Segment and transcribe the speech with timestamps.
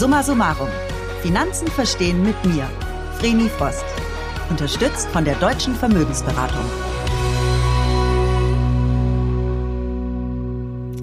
[0.00, 0.70] Summa summarum.
[1.20, 2.66] Finanzen verstehen mit mir,
[3.18, 3.84] Vreni Frost.
[4.48, 6.64] Unterstützt von der Deutschen Vermögensberatung.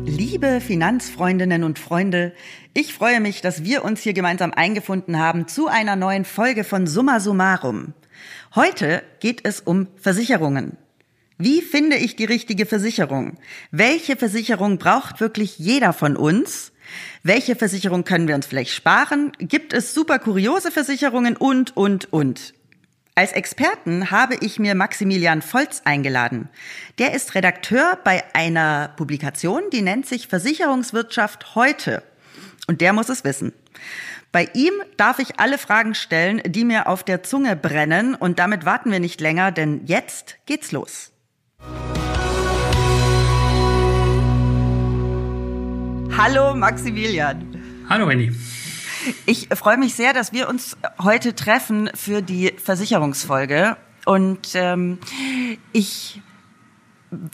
[0.03, 2.33] Liebe Finanzfreundinnen und Freunde,
[2.73, 6.87] ich freue mich, dass wir uns hier gemeinsam eingefunden haben zu einer neuen Folge von
[6.87, 7.93] Summa Summarum.
[8.55, 10.75] Heute geht es um Versicherungen.
[11.37, 13.37] Wie finde ich die richtige Versicherung?
[13.69, 16.71] Welche Versicherung braucht wirklich jeder von uns?
[17.23, 19.31] Welche Versicherung können wir uns vielleicht sparen?
[19.39, 22.53] Gibt es super kuriose Versicherungen und, und, und?
[23.15, 26.49] Als Experten habe ich mir Maximilian Volz eingeladen.
[26.99, 32.03] Der ist Redakteur bei einer Publikation, die nennt sich Versicherungswirtschaft heute.
[32.67, 33.53] Und der muss es wissen.
[34.31, 38.13] Bei ihm darf ich alle Fragen stellen, die mir auf der Zunge brennen.
[38.13, 41.11] Und damit warten wir nicht länger, denn jetzt geht's los.
[46.17, 47.85] Hallo Maximilian.
[47.87, 48.35] Hallo Wendy.
[49.27, 53.77] Ich freue mich sehr, dass wir uns heute treffen für die Versicherungsfolge.
[54.03, 54.97] Und ähm,
[55.73, 56.19] ich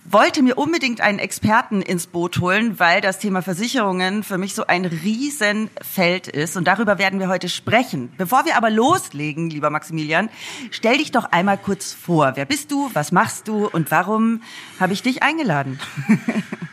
[0.04, 4.68] wollte mir unbedingt einen Experten ins Boot holen, weil das Thema Versicherungen für mich so
[4.68, 6.58] ein Riesenfeld ist.
[6.58, 8.12] Und darüber werden wir heute sprechen.
[8.18, 10.30] Bevor wir aber loslegen, lieber Maximilian,
[10.72, 12.34] stell dich doch einmal kurz vor.
[12.36, 12.92] Wer bist du?
[12.94, 13.66] Was machst du?
[13.66, 14.42] Und warum
[14.78, 15.80] habe ich dich eingeladen?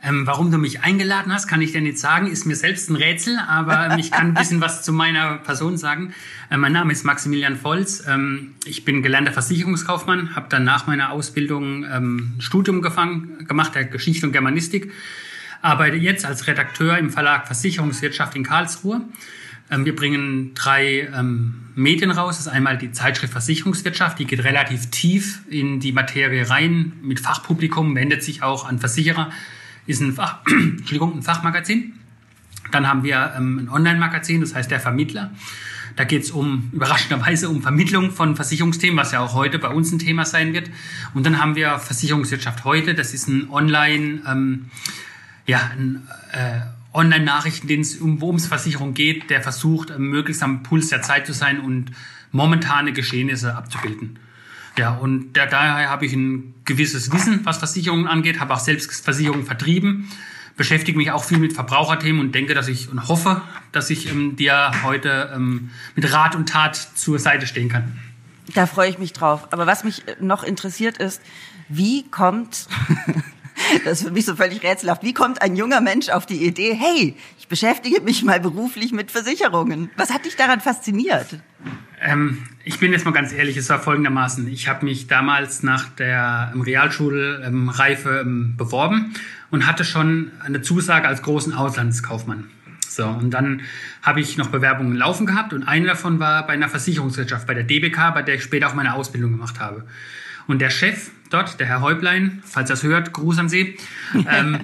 [0.00, 2.94] Ähm, warum du mich eingeladen hast, kann ich dir nicht sagen, ist mir selbst ein
[2.94, 6.14] Rätsel, aber ich kann ein bisschen was zu meiner Person sagen.
[6.50, 8.04] Äh, mein Name ist Maximilian Volz.
[8.06, 13.86] Ähm, ich bin gelernter Versicherungskaufmann, habe dann nach meiner Ausbildung ähm, Studium gefangen, gemacht, der
[13.86, 14.92] Geschichte und Germanistik.
[15.62, 19.00] Arbeite jetzt als Redakteur im Verlag Versicherungswirtschaft in Karlsruhe.
[19.68, 22.36] Ähm, wir bringen drei ähm, Medien raus.
[22.36, 27.18] Das ist einmal die Zeitschrift Versicherungswirtschaft, die geht relativ tief in die Materie rein mit
[27.18, 29.32] Fachpublikum, wendet sich auch an Versicherer
[29.88, 31.94] ist ein, Fach, Entschuldigung, ein Fachmagazin.
[32.70, 35.32] Dann haben wir ähm, ein Online-Magazin, das heißt der Vermittler.
[35.96, 39.90] Da geht es um, überraschenderweise, um Vermittlung von Versicherungsthemen, was ja auch heute bei uns
[39.90, 40.70] ein Thema sein wird.
[41.14, 42.94] Und dann haben wir Versicherungswirtschaft heute.
[42.94, 44.66] Das ist ein Online, ähm,
[45.46, 46.60] ja, ein äh,
[46.92, 51.32] Online-Nachrichten, um, wo ums Versicherung geht, der versucht, äh, möglichst am Puls der Zeit zu
[51.32, 51.92] sein und
[52.30, 54.18] momentane Geschehnisse abzubilden.
[54.78, 59.04] Ja, und da, daher habe ich ein gewisses Wissen, was Versicherungen angeht, habe auch selbst
[59.04, 60.08] Versicherungen vertrieben,
[60.56, 64.36] beschäftige mich auch viel mit Verbraucherthemen und denke, dass ich und hoffe, dass ich ähm,
[64.36, 67.98] dir heute ähm, mit Rat und Tat zur Seite stehen kann.
[68.54, 69.48] Da freue ich mich drauf.
[69.50, 71.20] Aber was mich noch interessiert ist,
[71.68, 72.68] wie kommt,
[73.84, 76.74] das ist für mich so völlig rätselhaft, wie kommt ein junger Mensch auf die Idee,
[76.74, 79.90] hey, ich beschäftige mich mal beruflich mit Versicherungen?
[79.96, 81.26] Was hat dich daran fasziniert?
[82.00, 84.46] Ähm, ich bin jetzt mal ganz ehrlich, es war folgendermaßen.
[84.48, 89.14] Ich habe mich damals nach der ähm, Realschulreife ähm, beworben
[89.50, 92.50] und hatte schon eine Zusage als großen Auslandskaufmann.
[92.88, 93.62] So, und dann
[94.02, 97.64] habe ich noch Bewerbungen laufen gehabt und eine davon war bei einer Versicherungswirtschaft, bei der
[97.64, 99.84] DBK, bei der ich später auch meine Ausbildung gemacht habe.
[100.46, 103.76] Und der Chef dort, der Herr Häublein, falls er es hört, Gruß an Sie,
[104.28, 104.60] ähm,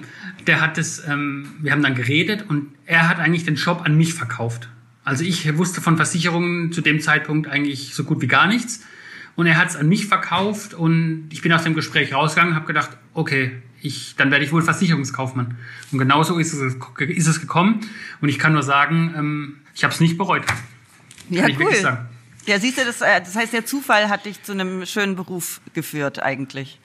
[0.47, 3.95] der hat es, ähm, wir haben dann geredet und er hat eigentlich den Job an
[3.95, 4.69] mich verkauft.
[5.05, 8.83] Also ich wusste von Versicherungen zu dem Zeitpunkt eigentlich so gut wie gar nichts.
[9.35, 12.65] Und er hat es an mich verkauft und ich bin aus dem Gespräch rausgegangen, habe
[12.65, 13.51] gedacht, okay,
[13.81, 15.57] ich, dann werde ich wohl Versicherungskaufmann.
[15.91, 17.81] Und genauso ist es, ist es gekommen.
[18.21, 20.43] Und ich kann nur sagen, ähm, ich habe es nicht bereut.
[21.29, 22.05] Ja, kann ich cool.
[22.45, 25.61] Ja, siehst du, das, äh, das heißt, der Zufall hat dich zu einem schönen Beruf
[25.73, 26.79] geführt eigentlich.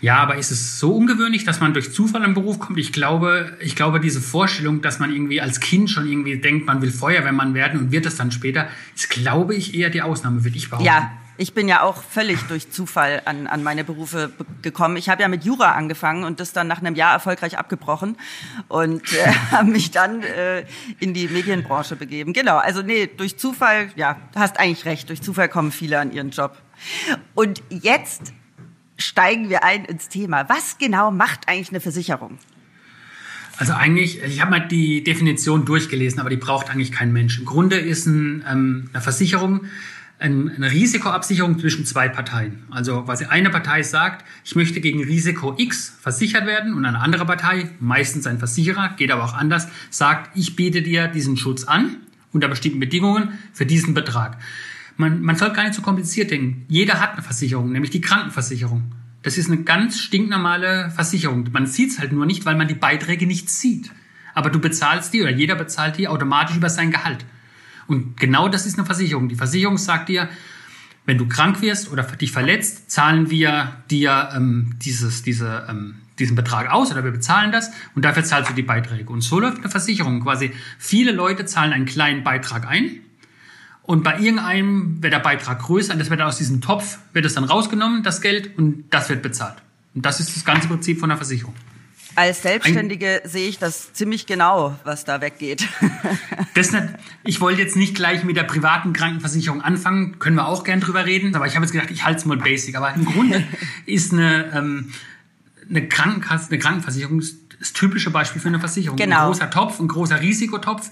[0.00, 2.78] Ja, aber ist es so ungewöhnlich, dass man durch Zufall im Beruf kommt?
[2.78, 6.82] Ich glaube, ich glaube, diese Vorstellung, dass man irgendwie als Kind schon irgendwie denkt, man
[6.82, 10.56] will Feuerwehrmann werden und wird es dann später, ist, glaube ich, eher die Ausnahme, würde
[10.56, 10.86] ich behaupten.
[10.86, 14.96] Ja, ich bin ja auch völlig durch Zufall an, an meine Berufe gekommen.
[14.96, 18.16] Ich habe ja mit Jura angefangen und das dann nach einem Jahr erfolgreich abgebrochen
[18.68, 20.64] und äh, habe mich dann äh,
[21.00, 22.32] in die Medienbranche begeben.
[22.32, 26.30] Genau, also nee, durch Zufall, ja, hast eigentlich recht, durch Zufall kommen viele an ihren
[26.30, 26.56] Job.
[27.34, 28.32] Und jetzt
[28.96, 30.48] steigen wir ein ins Thema.
[30.48, 32.38] Was genau macht eigentlich eine Versicherung?
[33.56, 37.38] Also eigentlich, ich habe mal die Definition durchgelesen, aber die braucht eigentlich kein Mensch.
[37.38, 39.66] Im Grunde ist ein, ähm, eine Versicherung
[40.24, 42.64] eine Risikoabsicherung zwischen zwei Parteien.
[42.70, 47.26] Also quasi eine Partei sagt, ich möchte gegen Risiko X versichert werden und eine andere
[47.26, 51.96] Partei, meistens ein Versicherer, geht aber auch anders, sagt, ich biete dir diesen Schutz an
[52.32, 54.38] unter bestimmten Bedingungen für diesen Betrag.
[54.96, 56.64] Man, man soll gar nicht so kompliziert denken.
[56.68, 58.92] Jeder hat eine Versicherung, nämlich die Krankenversicherung.
[59.22, 61.48] Das ist eine ganz stinknormale Versicherung.
[61.52, 63.90] Man sieht es halt nur nicht, weil man die Beiträge nicht sieht.
[64.34, 67.24] Aber du bezahlst die oder jeder bezahlt die automatisch über sein Gehalt.
[67.86, 69.28] Und genau das ist eine Versicherung.
[69.28, 70.28] Die Versicherung sagt dir,
[71.06, 76.34] wenn du krank wirst oder dich verletzt, zahlen wir dir ähm, dieses, diese, ähm, diesen
[76.34, 79.12] Betrag aus oder wir bezahlen das und dafür zahlst du die Beiträge.
[79.12, 80.52] Und so läuft eine Versicherung quasi.
[80.78, 83.00] Viele Leute zahlen einen kleinen Beitrag ein
[83.82, 87.34] und bei irgendeinem wird der Beitrag größer und das wird aus diesem Topf, wird es
[87.34, 89.56] dann rausgenommen, das Geld, und das wird bezahlt.
[89.94, 91.54] Und das ist das ganze Prinzip von der Versicherung.
[92.16, 95.66] Als Selbstständige Ein sehe ich das ziemlich genau, was da weggeht.
[96.54, 96.84] das nicht,
[97.24, 101.06] ich wollte jetzt nicht gleich mit der privaten Krankenversicherung anfangen, können wir auch gern drüber
[101.06, 102.76] reden, aber ich habe jetzt gedacht, ich halte es mal basic.
[102.76, 103.44] Aber im Grunde
[103.86, 104.92] ist eine, ähm,
[105.68, 107.22] eine Krankenkasse, eine Krankenversicherung
[107.58, 108.96] das typische Beispiel für eine Versicherung.
[108.96, 109.20] Genau.
[109.22, 110.90] Ein großer Topf, ein großer Risikotopf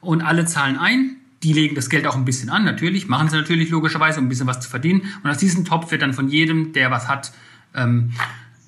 [0.00, 1.16] und alle zahlen ein.
[1.42, 4.28] Die legen das Geld auch ein bisschen an, natürlich, machen sie natürlich logischerweise, um ein
[4.30, 5.02] bisschen was zu verdienen.
[5.22, 7.32] Und aus diesem Topf wird dann von jedem, der was hat,
[7.74, 8.12] ähm,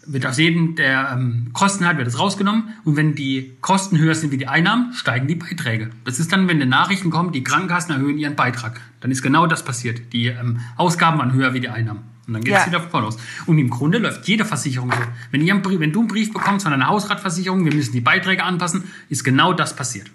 [0.07, 2.75] wird aus jedem, der ähm, Kosten hat, wird es rausgenommen.
[2.85, 5.91] Und wenn die Kosten höher sind wie die Einnahmen, steigen die Beiträge.
[6.05, 8.81] Das ist dann, wenn die Nachrichten kommen, die Krankenkassen erhöhen ihren Beitrag.
[9.01, 10.13] Dann ist genau das passiert.
[10.13, 12.01] Die ähm, Ausgaben waren höher wie die Einnahmen.
[12.27, 12.61] Und dann geht ja.
[12.61, 13.17] es wieder voll los.
[13.47, 14.99] Und im Grunde läuft jede Versicherung so.
[15.31, 18.43] Wenn, ihr Brief, wenn du einen Brief bekommst von einer Hausratversicherung, wir müssen die Beiträge
[18.43, 20.11] anpassen, ist genau das passiert.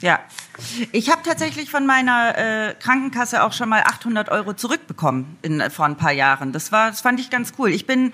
[0.00, 0.18] Ja,
[0.92, 5.84] ich habe tatsächlich von meiner äh, Krankenkasse auch schon mal 800 Euro zurückbekommen in, vor
[5.84, 6.52] ein paar Jahren.
[6.52, 7.70] Das war, das fand ich ganz cool.
[7.70, 8.12] Ich bin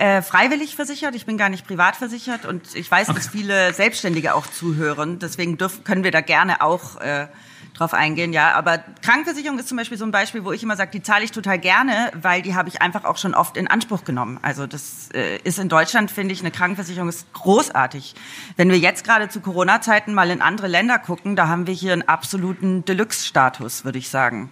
[0.00, 3.18] äh, freiwillig versichert, ich bin gar nicht privat versichert und ich weiß, okay.
[3.18, 5.18] dass viele Selbstständige auch zuhören.
[5.18, 7.26] Deswegen dürfen, können wir da gerne auch äh,
[7.74, 8.54] drauf eingehen, ja.
[8.54, 11.32] Aber Krankenversicherung ist zum Beispiel so ein Beispiel, wo ich immer sage, die zahle ich
[11.32, 14.38] total gerne, weil die habe ich einfach auch schon oft in Anspruch genommen.
[14.40, 18.14] Also das äh, ist in Deutschland, finde ich, eine Krankenversicherung ist großartig.
[18.56, 21.92] Wenn wir jetzt gerade zu Corona-Zeiten mal in andere Länder gucken, da haben wir hier
[21.92, 24.50] einen absoluten Deluxe-Status, würde ich sagen.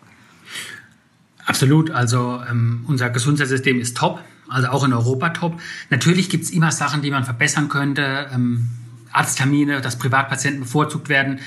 [1.47, 1.91] Absolut.
[1.91, 5.61] Also ähm, unser Gesundheitssystem ist top, also auch in Europa top.
[5.91, 8.29] Natürlich gibt es immer Sachen, die man verbessern könnte.
[8.33, 8.69] Ähm,
[9.13, 11.41] Arzttermine, dass Privatpatienten bevorzugt werden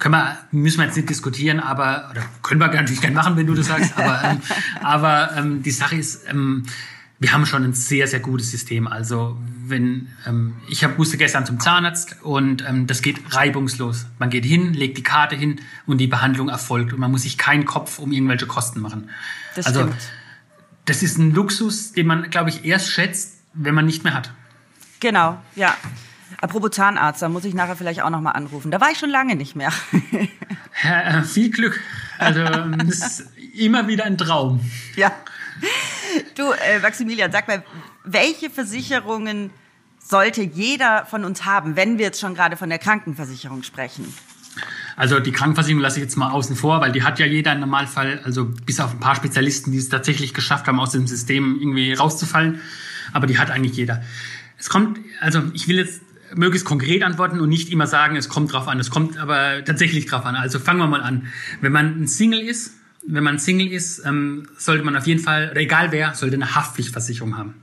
[0.00, 3.46] können wir, müssen wir jetzt nicht diskutieren, aber, oder können wir natürlich gerne machen, wenn
[3.46, 4.40] du das sagst, aber, ähm,
[4.82, 6.64] aber ähm, die Sache ist, ähm,
[7.20, 8.88] wir haben schon ein sehr, sehr gutes System.
[8.88, 14.06] Also wenn ähm, ich hab, musste gestern zum Zahnarzt und ähm, das geht reibungslos.
[14.18, 17.36] Man geht hin, legt die Karte hin und die Behandlung erfolgt und man muss sich
[17.36, 19.10] keinen Kopf um irgendwelche Kosten machen.
[19.54, 19.96] Das also stimmt.
[20.84, 24.32] Das ist ein Luxus, den man, glaube ich, erst schätzt, wenn man nicht mehr hat.
[25.00, 25.74] Genau, ja.
[26.40, 28.70] Apropos Zahnarzt, da muss ich nachher vielleicht auch nochmal anrufen.
[28.70, 29.72] Da war ich schon lange nicht mehr.
[30.84, 31.80] ja, äh, viel Glück.
[32.18, 34.60] Also das ist immer wieder ein Traum.
[34.96, 35.12] Ja.
[36.34, 37.62] Du, äh, Maximilian, sag mal,
[38.04, 39.50] welche Versicherungen
[39.98, 44.12] sollte jeder von uns haben, wenn wir jetzt schon gerade von der Krankenversicherung sprechen?
[45.00, 47.60] Also die Krankenversicherung lasse ich jetzt mal außen vor, weil die hat ja jeder im
[47.60, 51.56] Normalfall, also bis auf ein paar Spezialisten, die es tatsächlich geschafft haben, aus dem System
[51.58, 52.60] irgendwie rauszufallen.
[53.14, 54.02] Aber die hat eigentlich jeder.
[54.58, 56.02] Es kommt, also ich will jetzt
[56.34, 58.78] möglichst konkret antworten und nicht immer sagen, es kommt drauf an.
[58.78, 60.36] Es kommt aber tatsächlich drauf an.
[60.36, 61.28] Also fangen wir mal an.
[61.62, 62.74] Wenn man ein Single ist,
[63.06, 66.54] wenn man Single ist, ähm, sollte man auf jeden Fall, oder egal wer, sollte eine
[66.54, 67.54] Haftpflichtversicherung haben.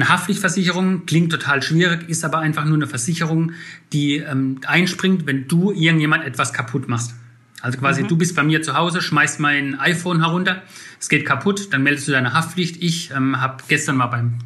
[0.00, 3.52] Eine Haftpflichtversicherung klingt total schwierig, ist aber einfach nur eine Versicherung,
[3.92, 7.14] die ähm, einspringt, wenn du irgendjemand etwas kaputt machst.
[7.60, 8.08] Also quasi, mhm.
[8.08, 10.62] du bist bei mir zu Hause, schmeißt mein iPhone herunter,
[10.98, 12.82] es geht kaputt, dann meldest du deine Haftpflicht.
[12.82, 14.38] Ich ähm, habe gestern mal beim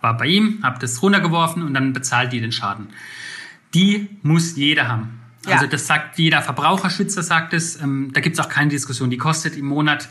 [0.00, 2.88] war bei ihm, habe das runtergeworfen und dann bezahlt die den Schaden.
[3.74, 5.20] Die muss jeder haben.
[5.46, 5.56] Ja.
[5.56, 7.78] Also das sagt jeder Verbraucherschützer, sagt es.
[7.78, 9.10] Ähm, da gibt es auch keine Diskussion.
[9.10, 10.08] Die kostet im Monat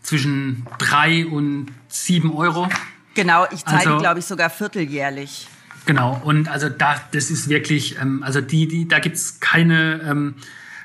[0.00, 2.68] zwischen drei und sieben Euro.
[3.14, 5.48] Genau, ich zahle also, die, glaube ich, sogar vierteljährlich.
[5.86, 10.34] Genau, und also da, das ist wirklich, ähm, also die, die, da gibt's keine, ähm,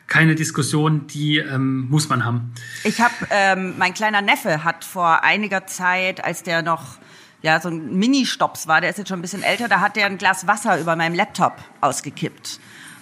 [0.07, 2.53] keine Diskussion, die ähm, muss man haben.
[2.83, 6.97] Ich habe, ähm, mein kleiner Neffe hat vor einiger Zeit, als der noch
[7.41, 10.07] ja, so ein Mini-Stops war, der ist jetzt schon ein bisschen älter, da hat der
[10.07, 12.59] ein Glas Wasser über meinem Laptop ausgekippt.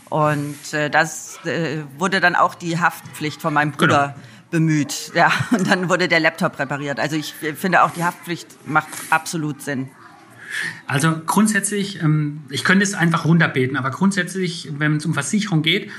[0.10, 4.28] Und äh, das äh, wurde dann auch die Haftpflicht von meinem Bruder genau.
[4.54, 5.12] Bemüht.
[5.16, 7.00] Ja, und dann wurde der Laptop repariert.
[7.00, 9.90] Also ich finde auch, die Haftpflicht macht absolut Sinn.
[10.86, 15.92] Also grundsätzlich, ähm, ich könnte es einfach runterbeten, aber grundsätzlich, wenn es um Versicherung geht,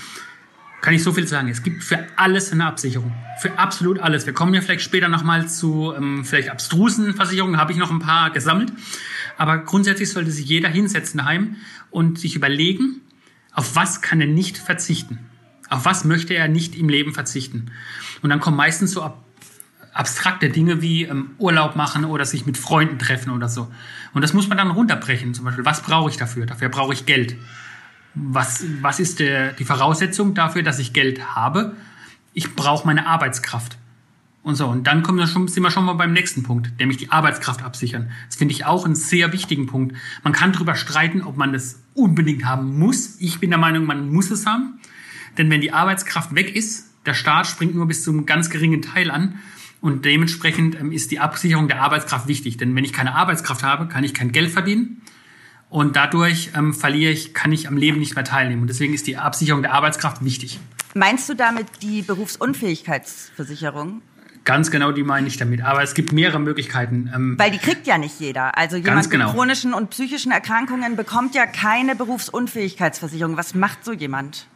[0.80, 1.48] kann ich so viel sagen.
[1.48, 3.12] Es gibt für alles eine Absicherung.
[3.40, 4.26] Für absolut alles.
[4.26, 7.98] Wir kommen ja vielleicht später nochmal zu ähm, vielleicht abstrusen Versicherungen, habe ich noch ein
[7.98, 8.72] paar gesammelt.
[9.36, 11.56] Aber grundsätzlich sollte sich jeder hinsetzen daheim
[11.90, 13.00] und sich überlegen,
[13.52, 15.18] auf was kann er nicht verzichten.
[15.70, 17.70] Auf was möchte er nicht im Leben verzichten.
[18.24, 19.22] Und dann kommen meistens so ab,
[19.92, 23.70] abstrakte Dinge wie ähm, Urlaub machen oder sich mit Freunden treffen oder so.
[24.14, 25.34] Und das muss man dann runterbrechen.
[25.34, 26.46] Zum Beispiel, was brauche ich dafür?
[26.46, 27.36] Dafür brauche ich Geld.
[28.14, 31.76] Was, was ist der, die Voraussetzung dafür, dass ich Geld habe?
[32.32, 33.76] Ich brauche meine Arbeitskraft.
[34.42, 36.96] Und so, und dann kommen wir schon, sind wir schon mal beim nächsten Punkt, nämlich
[36.96, 38.10] die Arbeitskraft absichern.
[38.28, 39.94] Das finde ich auch einen sehr wichtigen Punkt.
[40.22, 43.20] Man kann darüber streiten, ob man das unbedingt haben muss.
[43.20, 44.80] Ich bin der Meinung, man muss es haben.
[45.36, 48.82] Denn wenn die Arbeitskraft weg ist, der Staat springt nur bis zu einem ganz geringen
[48.82, 49.38] Teil an.
[49.80, 52.56] Und dementsprechend ähm, ist die Absicherung der Arbeitskraft wichtig.
[52.56, 55.02] Denn wenn ich keine Arbeitskraft habe, kann ich kein Geld verdienen.
[55.68, 58.62] Und dadurch ähm, verliere ich, kann ich am Leben nicht mehr teilnehmen.
[58.62, 60.58] Und deswegen ist die Absicherung der Arbeitskraft wichtig.
[60.94, 64.00] Meinst du damit die Berufsunfähigkeitsversicherung?
[64.44, 65.62] Ganz genau, die meine ich damit.
[65.62, 67.10] Aber es gibt mehrere Möglichkeiten.
[67.14, 68.56] Ähm, Weil die kriegt ja nicht jeder.
[68.58, 69.26] Also jemand genau.
[69.26, 73.36] mit chronischen und psychischen Erkrankungen bekommt ja keine Berufsunfähigkeitsversicherung.
[73.36, 74.46] Was macht so jemand?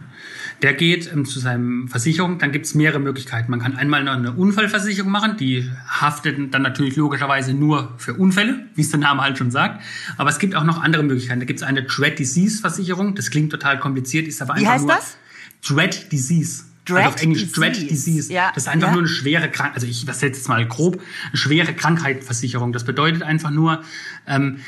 [0.62, 3.50] Der geht ähm, zu seinem Versicherung, dann gibt es mehrere Möglichkeiten.
[3.50, 8.66] Man kann einmal noch eine Unfallversicherung machen, die haftet dann natürlich logischerweise nur für Unfälle,
[8.74, 9.82] wie es der Name halt schon sagt.
[10.16, 11.40] Aber es gibt auch noch andere Möglichkeiten.
[11.40, 13.14] Da gibt es eine Dread Disease Versicherung.
[13.14, 14.88] Das klingt total kompliziert, ist aber wie einfach nur...
[14.88, 15.16] Wie heißt
[15.62, 15.68] das?
[15.68, 16.64] Dread Disease.
[16.84, 17.60] Dread also auf Englisch Disease.
[17.60, 18.32] Dread Disease.
[18.32, 18.50] Ja.
[18.54, 18.94] Das ist einfach ja.
[18.94, 19.74] nur eine schwere Krankheit.
[19.76, 22.72] Also ich was jetzt mal grob, eine schwere Krankheitenversicherung.
[22.72, 23.82] Das bedeutet einfach nur,
[24.26, 24.58] ähm,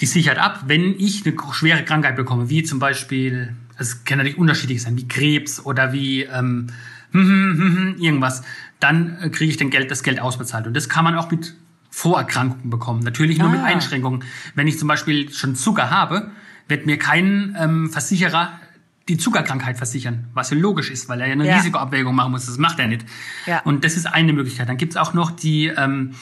[0.00, 4.38] die sichert ab, wenn ich eine schwere Krankheit bekomme, wie zum Beispiel, es kann natürlich
[4.38, 6.66] unterschiedlich sein, wie Krebs oder wie ähm,
[7.12, 8.42] hm, hm, hm, irgendwas,
[8.80, 10.66] dann äh, kriege ich den Geld, das Geld ausbezahlt.
[10.66, 11.54] Und das kann man auch mit
[11.90, 13.00] Vorerkrankungen bekommen.
[13.00, 13.52] Natürlich nur ah.
[13.52, 14.24] mit Einschränkungen.
[14.54, 16.30] Wenn ich zum Beispiel schon Zucker habe,
[16.68, 18.60] wird mir kein ähm, Versicherer
[19.08, 21.56] die Zuckerkrankheit versichern, was ja logisch ist, weil er ja eine ja.
[21.56, 22.44] Risikoabwägung machen muss.
[22.44, 23.06] Das macht er nicht.
[23.46, 23.60] Ja.
[23.60, 24.68] Und das ist eine Möglichkeit.
[24.68, 26.14] Dann gibt's auch noch die, ähm,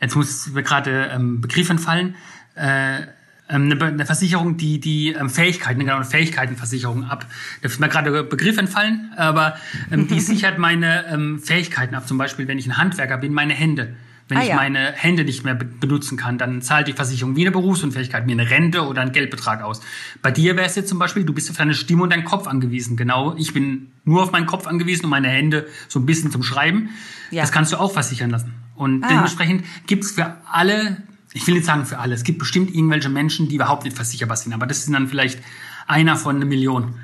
[0.00, 2.16] jetzt muss mir gerade ähm, Begriff entfallen,
[2.56, 3.02] äh,
[3.48, 7.26] eine, eine Versicherung, die die ähm, Fähigkeiten, genau, eine Fähigkeitenversicherung ab.
[7.62, 9.56] Da ist mir gerade Begriff entfallen, aber
[9.90, 12.08] ähm, die sichert meine ähm, Fähigkeiten ab.
[12.08, 13.94] Zum Beispiel, wenn ich ein Handwerker bin, meine Hände.
[14.28, 14.56] Wenn ah, ich ja.
[14.56, 18.50] meine Hände nicht mehr benutzen kann, dann zahlt die Versicherung wie eine Berufsunfähigkeit mir eine
[18.50, 19.80] Rente oder einen Geldbetrag aus.
[20.20, 22.48] Bei dir wäre es jetzt zum Beispiel, du bist auf deine Stimme und deinen Kopf
[22.48, 22.96] angewiesen.
[22.96, 26.42] Genau, ich bin nur auf meinen Kopf angewiesen und meine Hände so ein bisschen zum
[26.42, 26.90] Schreiben.
[27.30, 27.42] Ja.
[27.42, 28.52] Das kannst du auch versichern lassen.
[28.74, 29.08] Und ah.
[29.08, 30.96] dementsprechend gibt es für alle,
[31.36, 34.36] ich will nicht sagen für alle, es gibt bestimmt irgendwelche Menschen, die überhaupt nicht versicherbar
[34.36, 35.40] sind, aber das sind dann vielleicht
[35.86, 36.94] einer von einer Million.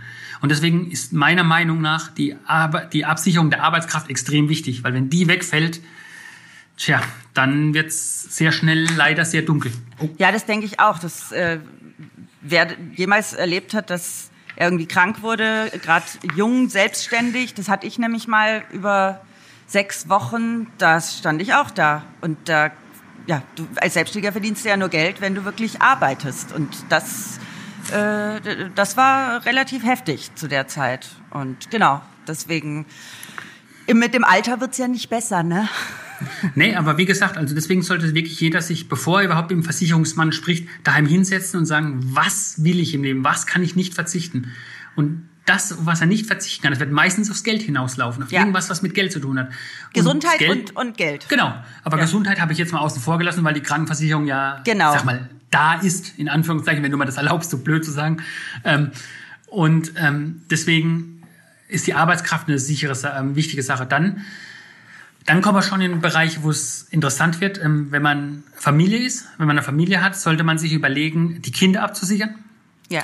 [0.40, 4.94] Und deswegen ist meiner Meinung nach die, Ar die Absicherung der Arbeitskraft extrem wichtig, weil
[4.94, 5.80] wenn die wegfällt,
[6.76, 7.00] Tja,
[7.34, 9.70] dann wird es sehr schnell leider sehr dunkel.
[10.00, 10.08] Oh.
[10.18, 10.98] Ja, das denke ich auch.
[10.98, 11.58] Dass, äh,
[12.40, 17.98] wer jemals erlebt hat, dass er irgendwie krank wurde, gerade jung, selbstständig, das hatte ich
[17.98, 19.20] nämlich mal über
[19.66, 22.04] sechs Wochen, da stand ich auch da.
[22.20, 22.70] Und da,
[23.26, 26.52] ja, du als Selbstständiger verdienst du ja nur Geld, wenn du wirklich arbeitest.
[26.52, 27.38] Und das,
[27.92, 28.40] äh,
[28.74, 31.08] das war relativ heftig zu der Zeit.
[31.30, 32.86] Und genau, deswegen,
[33.92, 35.68] mit dem Alter wird's ja nicht besser, ne?
[36.54, 40.32] nee, aber wie gesagt, also deswegen sollte wirklich jeder sich, bevor er überhaupt dem Versicherungsmann
[40.32, 44.52] spricht, daheim hinsetzen und sagen, was will ich im Leben, was kann ich nicht verzichten?
[44.94, 48.40] Und das, was er nicht verzichten kann, das wird meistens aufs Geld hinauslaufen, auf ja.
[48.40, 49.48] irgendwas, was mit Geld zu tun hat.
[49.48, 51.28] Und Gesundheit Geld, und, und Geld.
[51.28, 52.04] Genau, aber ja.
[52.04, 54.92] Gesundheit habe ich jetzt mal außen vor gelassen, weil die Krankenversicherung ja, genau.
[54.92, 58.22] sag mal, da ist, in Anführungszeichen, wenn du mal das erlaubst, so blöd zu sagen.
[58.64, 58.92] Ähm,
[59.46, 61.22] und ähm, deswegen
[61.68, 63.86] ist die Arbeitskraft eine sichere, ähm, wichtige Sache.
[63.86, 64.24] Dann
[65.26, 67.62] dann kommen wir schon in den Bereich, wo es interessant wird.
[67.62, 71.52] Ähm, wenn man Familie ist, wenn man eine Familie hat, sollte man sich überlegen, die
[71.52, 72.34] Kinder abzusichern.
[72.88, 73.02] Ja.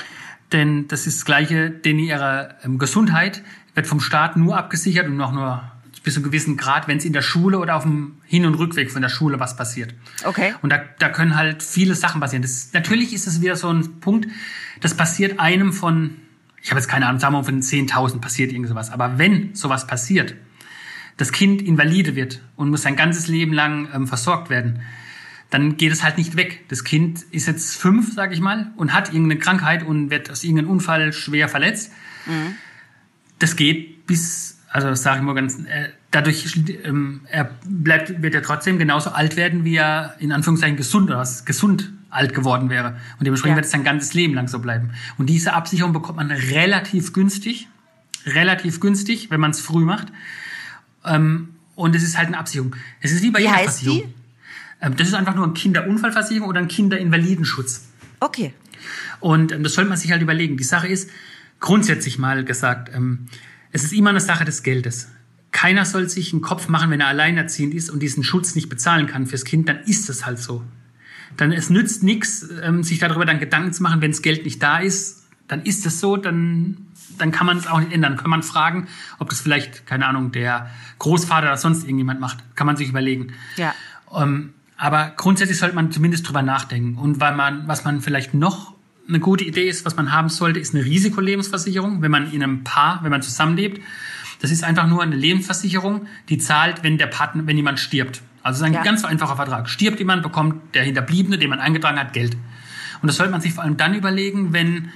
[0.53, 3.43] Denn das ist das Gleiche, denn ihre ähm, Gesundheit
[3.75, 5.63] wird vom Staat nur abgesichert und noch nur
[6.03, 8.55] bis zu einem gewissen Grad, wenn es in der Schule oder auf dem Hin- und
[8.55, 9.95] Rückweg von der Schule was passiert.
[10.25, 10.55] Okay.
[10.63, 12.43] Und da, da können halt viele Sachen passieren.
[12.43, 14.27] Das, natürlich ist es wieder so ein Punkt,
[14.81, 16.17] das passiert einem von,
[16.63, 18.91] ich habe jetzt keine Ahnung, sagen wir mal von 10.000 passiert irgend sowas.
[18.91, 20.35] Aber wenn sowas passiert,
[21.19, 24.81] das Kind invalide wird und muss sein ganzes Leben lang ähm, versorgt werden,
[25.51, 26.65] dann geht es halt nicht weg.
[26.69, 30.45] Das Kind ist jetzt fünf, sage ich mal, und hat irgendeine Krankheit und wird aus
[30.45, 31.93] irgendeinem Unfall schwer verletzt.
[32.27, 32.55] Mhm.
[33.39, 38.35] Das geht bis, also das sage ich mal ganz, äh, dadurch ähm, er bleibt, wird
[38.35, 42.69] er trotzdem genauso alt werden, wie er in Anführungszeichen gesund oder was, gesund alt geworden
[42.69, 42.99] wäre.
[43.19, 43.57] Und dementsprechend ja.
[43.57, 44.91] wird es sein ganzes Leben lang so bleiben.
[45.17, 47.69] Und diese Absicherung bekommt man relativ günstig,
[48.27, 50.09] relativ günstig, wenn man es früh macht.
[51.05, 52.75] Ähm, und es ist halt eine Absicherung.
[53.01, 54.03] Es ist wie bei wie jeder Versicherung.
[54.03, 54.18] Die?
[54.81, 57.89] Ähm, das ist einfach nur ein Kinderunfallversicherung oder ein Kinderinvalidenschutz.
[58.21, 58.55] Okay.
[59.21, 60.57] Und ähm, das sollte man sich halt überlegen.
[60.57, 61.11] Die Sache ist,
[61.61, 63.27] grundsätzlich mal gesagt, ähm,
[63.73, 65.09] es ist immer eine Sache des Geldes.
[65.51, 69.07] Keiner soll sich einen Kopf machen, wenn er alleinerziehend ist und diesen Schutz nicht bezahlen
[69.07, 70.63] kann fürs Kind, dann ist es halt so.
[71.37, 74.79] Dann es nützt nichts, sich darüber dann Gedanken zu machen, wenn das Geld nicht da
[74.79, 78.17] ist, dann ist es so, dann dann kann man es auch nicht ändern.
[78.17, 82.39] Kann man fragen, ob das vielleicht, keine Ahnung, der Großvater oder sonst irgendjemand macht.
[82.55, 83.33] Kann man sich überlegen.
[83.57, 83.75] Ja.
[84.15, 86.97] Ähm, aber grundsätzlich sollte man zumindest drüber nachdenken.
[86.97, 88.75] Und weil man, was man vielleicht noch
[89.09, 92.65] eine gute Idee ist, was man haben sollte, ist eine Risikolebensversicherung, wenn man in einem
[92.65, 93.83] Paar, wenn man zusammenlebt.
[94.41, 98.23] Das ist einfach nur eine Lebensversicherung, die zahlt, wenn der Partner, wenn jemand stirbt.
[98.43, 98.85] Also es ist ein ja.
[98.85, 99.69] ganz einfacher Vertrag.
[99.69, 102.37] Stirbt jemand, bekommt der Hinterbliebene, den man eingetragen hat, Geld.
[103.03, 104.91] Und das sollte man sich vor allem dann überlegen, wenn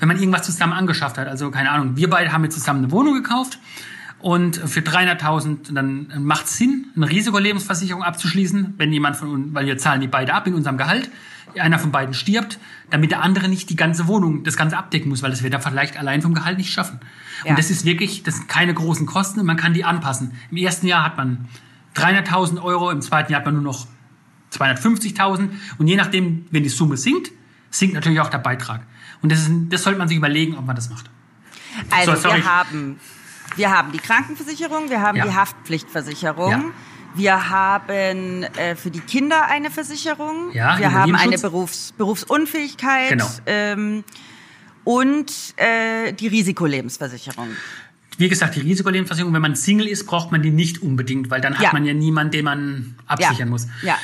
[0.00, 1.28] wenn man irgendwas zusammen angeschafft hat.
[1.28, 3.58] Also keine Ahnung, wir beide haben jetzt zusammen eine Wohnung gekauft
[4.24, 9.66] Und für 300.000 dann macht es Sinn, eine Risikolebensversicherung abzuschließen, wenn jemand von uns, weil
[9.66, 11.10] wir zahlen die beide ab in unserem Gehalt,
[11.58, 15.22] einer von beiden stirbt, damit der andere nicht die ganze Wohnung, das Ganze abdecken muss,
[15.22, 17.00] weil das wird er vielleicht allein vom Gehalt nicht schaffen.
[17.44, 17.50] Ja.
[17.50, 20.32] Und das ist wirklich, das sind keine großen Kosten und man kann die anpassen.
[20.50, 21.46] Im ersten Jahr hat man
[21.94, 23.86] 300.000 Euro, im zweiten Jahr hat man nur noch
[24.54, 27.30] 250.000 und je nachdem, wenn die Summe sinkt,
[27.68, 28.86] sinkt natürlich auch der Beitrag.
[29.20, 31.10] Und das, ist, das sollte man sich überlegen, ob man das macht.
[31.90, 32.98] Also so, wir haben,
[33.56, 35.24] wir haben die Krankenversicherung, wir haben ja.
[35.24, 36.50] die Haftpflichtversicherung.
[36.50, 36.64] Ja.
[37.16, 40.52] Wir haben äh, für die Kinder eine Versicherung.
[40.52, 43.10] Ja, wir haben eine Berufs Berufsunfähigkeit.
[43.10, 43.28] Genau.
[43.46, 44.04] Ähm,
[44.82, 47.48] und äh, die Risikolebensversicherung.
[48.18, 51.54] Wie gesagt, die Risikolebensversicherung, wenn man Single ist, braucht man die nicht unbedingt, weil dann
[51.54, 51.72] hat ja.
[51.72, 53.46] man ja niemanden, den man absichern ja.
[53.46, 53.66] muss.
[53.82, 53.98] Ja.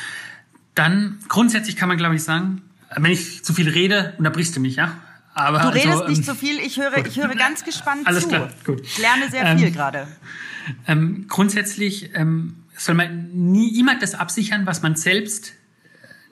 [0.75, 2.63] Dann grundsätzlich kann man, glaube ich, sagen,
[2.97, 4.97] wenn ich zu viel rede, unterbrichst du mich, ja?
[5.35, 8.29] Aber du redest also, nicht so viel, ich höre, ich höre ganz gespannt Alles zu.
[8.29, 8.81] klar, gut.
[8.83, 10.09] Ich lerne sehr viel ähm, gerade.
[10.87, 15.53] Ähm, grundsätzlich ähm, soll man nie immer das absichern, was man selbst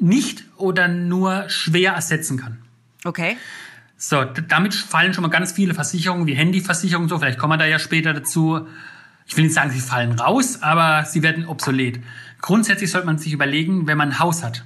[0.01, 2.59] nicht oder nur schwer ersetzen kann.
[3.05, 3.37] Okay.
[3.97, 7.19] So, damit fallen schon mal ganz viele Versicherungen wie Handyversicherungen so.
[7.19, 8.67] Vielleicht kommen wir da ja später dazu.
[9.27, 12.01] Ich will nicht sagen, sie fallen raus, aber sie werden obsolet.
[12.41, 14.65] Grundsätzlich sollte man sich überlegen, wenn man ein Haus hat,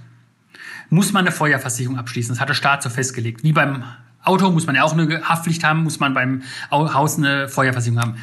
[0.90, 2.34] muss man eine Feuerversicherung abschließen.
[2.34, 3.42] Das hat der Staat so festgelegt.
[3.42, 3.84] Wie beim
[4.24, 8.16] Auto muss man ja auch eine Haftpflicht haben, muss man beim Haus eine Feuerversicherung haben.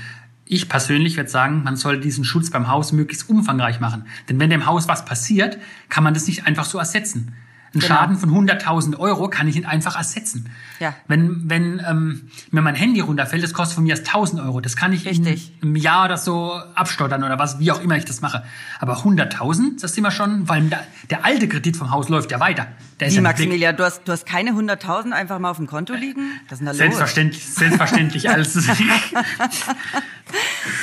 [0.45, 4.05] Ich persönlich würde sagen, man soll diesen Schutz beim Haus möglichst umfangreich machen.
[4.29, 5.57] Denn wenn dem Haus was passiert,
[5.89, 7.35] kann man das nicht einfach so ersetzen.
[7.73, 7.85] Ein genau.
[7.85, 10.49] Schaden von 100.000 Euro kann ich ihn einfach ersetzen.
[10.79, 10.95] Ja.
[11.07, 14.59] Wenn, wenn ähm, mir mein Handy runterfällt, das kostet von mir erst 1.000 Euro.
[14.59, 15.53] Das kann ich Richtig.
[15.61, 18.43] einem Jahr oder so abstottern oder was, wie auch immer ich das mache.
[18.79, 22.39] Aber 100.000, das sind wir schon, weil der, der, alte Kredit vom Haus läuft ja
[22.39, 22.67] weiter.
[22.99, 25.93] Der wie, ja Maximilian, du hast, du hast keine 100.000 einfach mal auf dem Konto
[25.93, 26.39] liegen?
[26.49, 27.55] Das ist da selbstverständlich, los?
[27.55, 28.55] Selbstverständlich als...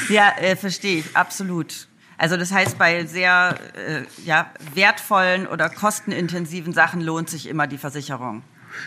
[0.08, 1.88] ja, äh, verstehe ich, absolut.
[2.18, 7.78] Also das heißt, bei sehr äh, ja, wertvollen oder kostenintensiven Sachen lohnt sich immer die
[7.78, 8.42] Versicherung.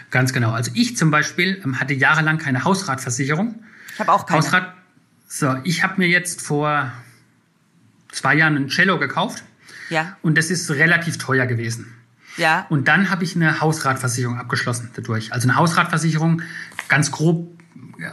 [0.10, 0.52] Ganz genau.
[0.52, 3.64] Also ich zum Beispiel ähm, hatte jahrelang keine Hausratversicherung.
[3.94, 4.42] Ich habe auch keine.
[4.42, 4.74] Hausrat,
[5.28, 6.92] so, ich habe mir jetzt vor
[8.12, 9.44] zwei Jahren ein Cello gekauft.
[9.90, 10.18] Ja.
[10.22, 11.94] Und das ist relativ teuer gewesen.
[12.38, 12.66] Ja.
[12.70, 15.34] Und dann habe ich eine Hausratversicherung abgeschlossen dadurch.
[15.34, 16.42] Also eine Hausratversicherung,
[16.88, 17.60] ganz grob,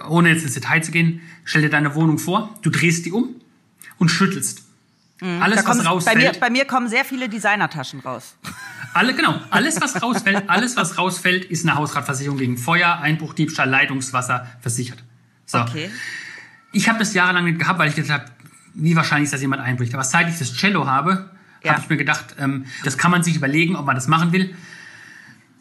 [0.08, 3.36] ohne jetzt ins Detail zu gehen, stell dir deine Wohnung vor, du drehst die um
[3.98, 4.65] und schüttelst.
[5.20, 5.42] Mhm.
[5.42, 6.16] Alles, was rausfällt.
[6.16, 8.36] Bei mir, bei mir kommen sehr viele Designertaschen raus.
[8.94, 9.38] Alle, genau.
[9.50, 15.04] Alles, was rausfällt, alles, was rausfällt, ist eine Hausratversicherung gegen Feuer, Einbruch, Diebstahl, Leitungswasser versichert.
[15.44, 15.58] So.
[15.58, 15.90] Okay.
[16.72, 18.32] Ich habe das jahrelang nicht gehabt, weil ich gedacht habe,
[18.72, 19.92] wie wahrscheinlich ist, dass jemand einbricht.
[19.92, 21.28] Aber seit ich das Cello habe,
[21.62, 21.72] ja.
[21.72, 24.54] habe ich mir gedacht, ähm, das kann man sich überlegen, ob man das machen will.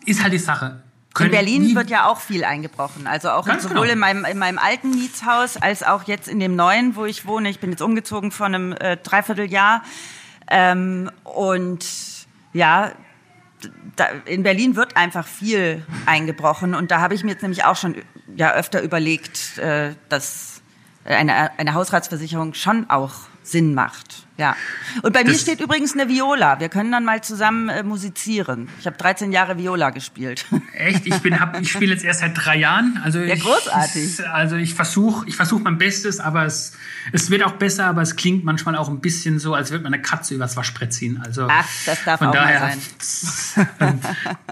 [0.06, 0.82] Ist halt die Sache.
[1.20, 3.08] In Berlin wird ja auch viel eingebrochen.
[3.08, 3.94] Also auch sowohl genau.
[3.94, 7.50] in, meinem, in meinem alten Mietshaus als auch jetzt in dem neuen, wo ich wohne.
[7.50, 9.84] Ich bin jetzt umgezogen vor einem äh, Dreivierteljahr.
[10.50, 11.86] Ähm, und
[12.54, 12.92] ja,
[13.96, 16.76] da, in Berlin wird einfach viel eingebrochen.
[16.76, 17.96] Und da habe ich mir jetzt nämlich auch schon
[18.36, 20.62] ja, öfter überlegt, äh, dass
[21.06, 23.14] eine, eine Hausratsversicherung schon auch
[23.46, 24.26] Sinn macht.
[24.38, 24.56] Ja.
[25.02, 26.60] Und bei das mir steht übrigens eine Viola.
[26.60, 28.68] Wir können dann mal zusammen äh, musizieren.
[28.80, 30.46] Ich habe 13 Jahre Viola gespielt.
[30.74, 31.06] Echt?
[31.06, 33.00] Ich bin, hab, ich spiele jetzt erst seit drei Jahren.
[33.04, 34.28] Also ja, ich, großartig.
[34.28, 36.74] Also ich versuche, ich versuche mein Bestes, aber es,
[37.14, 39.94] es wird auch besser, aber es klingt manchmal auch ein bisschen so, als würde man
[39.94, 41.22] eine Katze übers Waschbrett ziehen.
[41.24, 43.68] Also Ach, das darf von auch daher, mal sein.
[43.80, 44.00] Ähm,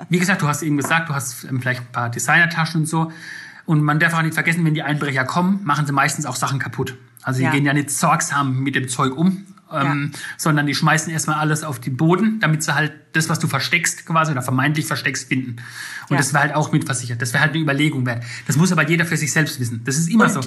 [0.09, 3.11] wie gesagt, du hast eben gesagt, du hast ähm, vielleicht ein paar Designertaschen und so.
[3.65, 6.59] Und man darf auch nicht vergessen, wenn die Einbrecher kommen, machen sie meistens auch Sachen
[6.59, 6.95] kaputt.
[7.23, 7.51] Also die ja.
[7.51, 10.19] gehen ja nicht sorgsam mit dem Zeug um, ähm, ja.
[10.37, 14.05] sondern die schmeißen erstmal alles auf den Boden, damit sie halt das, was du versteckst
[14.05, 15.57] quasi oder vermeintlich versteckst, finden.
[16.09, 16.17] Und ja.
[16.17, 17.21] das wäre halt auch mitversichert.
[17.21, 18.23] Das wäre halt eine Überlegung wert.
[18.47, 19.81] Das muss aber jeder für sich selbst wissen.
[19.85, 20.41] Das ist immer und so.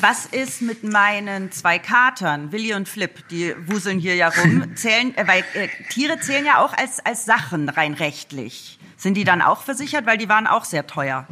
[0.00, 5.14] Was ist mit meinen zwei Katern, Willi und Flip, die wuseln hier ja rum, zählen,
[5.16, 8.78] äh, weil äh, Tiere zählen ja auch als, als Sachen rein rechtlich.
[8.96, 11.26] Sind die dann auch versichert, weil die waren auch sehr teuer?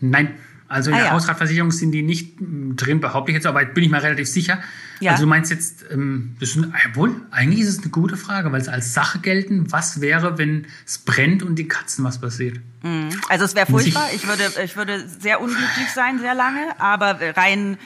[0.00, 0.34] Nein,
[0.68, 1.12] also in ah, der ja.
[1.14, 4.60] Hausratversicherung sind die nicht drin, behaupte ich jetzt, aber bin ich mal relativ sicher.
[5.00, 5.12] Ja.
[5.12, 8.60] Also du meinst jetzt, ähm, das ist, wohl, eigentlich ist es eine gute Frage, weil
[8.60, 12.60] es als Sache gelten, was wäre, wenn es brennt und die Katzen was passiert?
[12.82, 13.08] Mhm.
[13.30, 14.08] Also es wäre furchtbar.
[14.10, 17.78] Ich, ich, würde, ich würde sehr unglücklich sein, sehr lange, aber rein,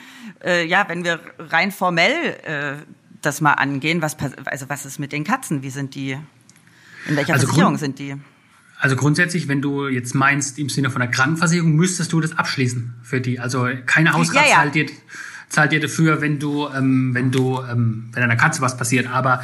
[0.43, 2.73] äh, ja, wenn wir rein formell äh,
[3.21, 5.63] das mal angehen, was, also was ist mit den Katzen?
[5.63, 6.17] Wie sind die,
[7.07, 8.17] in welcher also Versicherung sind die?
[8.83, 12.95] Also grundsätzlich, wenn du jetzt meinst, im Sinne von der Krankenversicherung, müsstest du das abschließen
[13.01, 13.39] für die.
[13.39, 14.55] Also keine Hausrat ja, ja.
[14.57, 14.87] zahlt, dir,
[15.47, 19.07] zahlt dir dafür, wenn du, ähm, wenn du, ähm, wenn deiner Katze was passiert.
[19.07, 19.41] Aber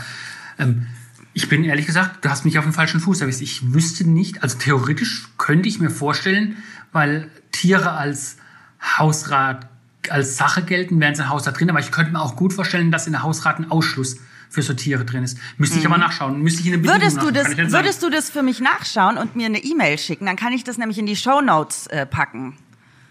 [0.57, 0.87] ähm,
[1.31, 3.39] ich bin ehrlich gesagt, du hast mich auf den falschen Fuß erwischt.
[3.39, 6.57] Ich wüsste nicht, also theoretisch könnte ich mir vorstellen,
[6.91, 8.35] weil Tiere als
[8.97, 9.69] Hausrat
[10.09, 11.69] als Sache gelten, wären sie ein Haus da drin.
[11.69, 14.17] Aber ich könnte mir auch gut vorstellen, dass in der Hausrat ein Ausschluss
[14.49, 15.37] für so Tiere drin ist.
[15.57, 16.41] Müsste ich aber nachschauen.
[16.41, 18.11] Müsste ich in der Bedingung Würdest du, das, würdest sagen.
[18.13, 20.25] du das für mich nachschauen und mir eine E-Mail schicken?
[20.25, 22.57] Dann kann ich das nämlich in die Shownotes äh, packen.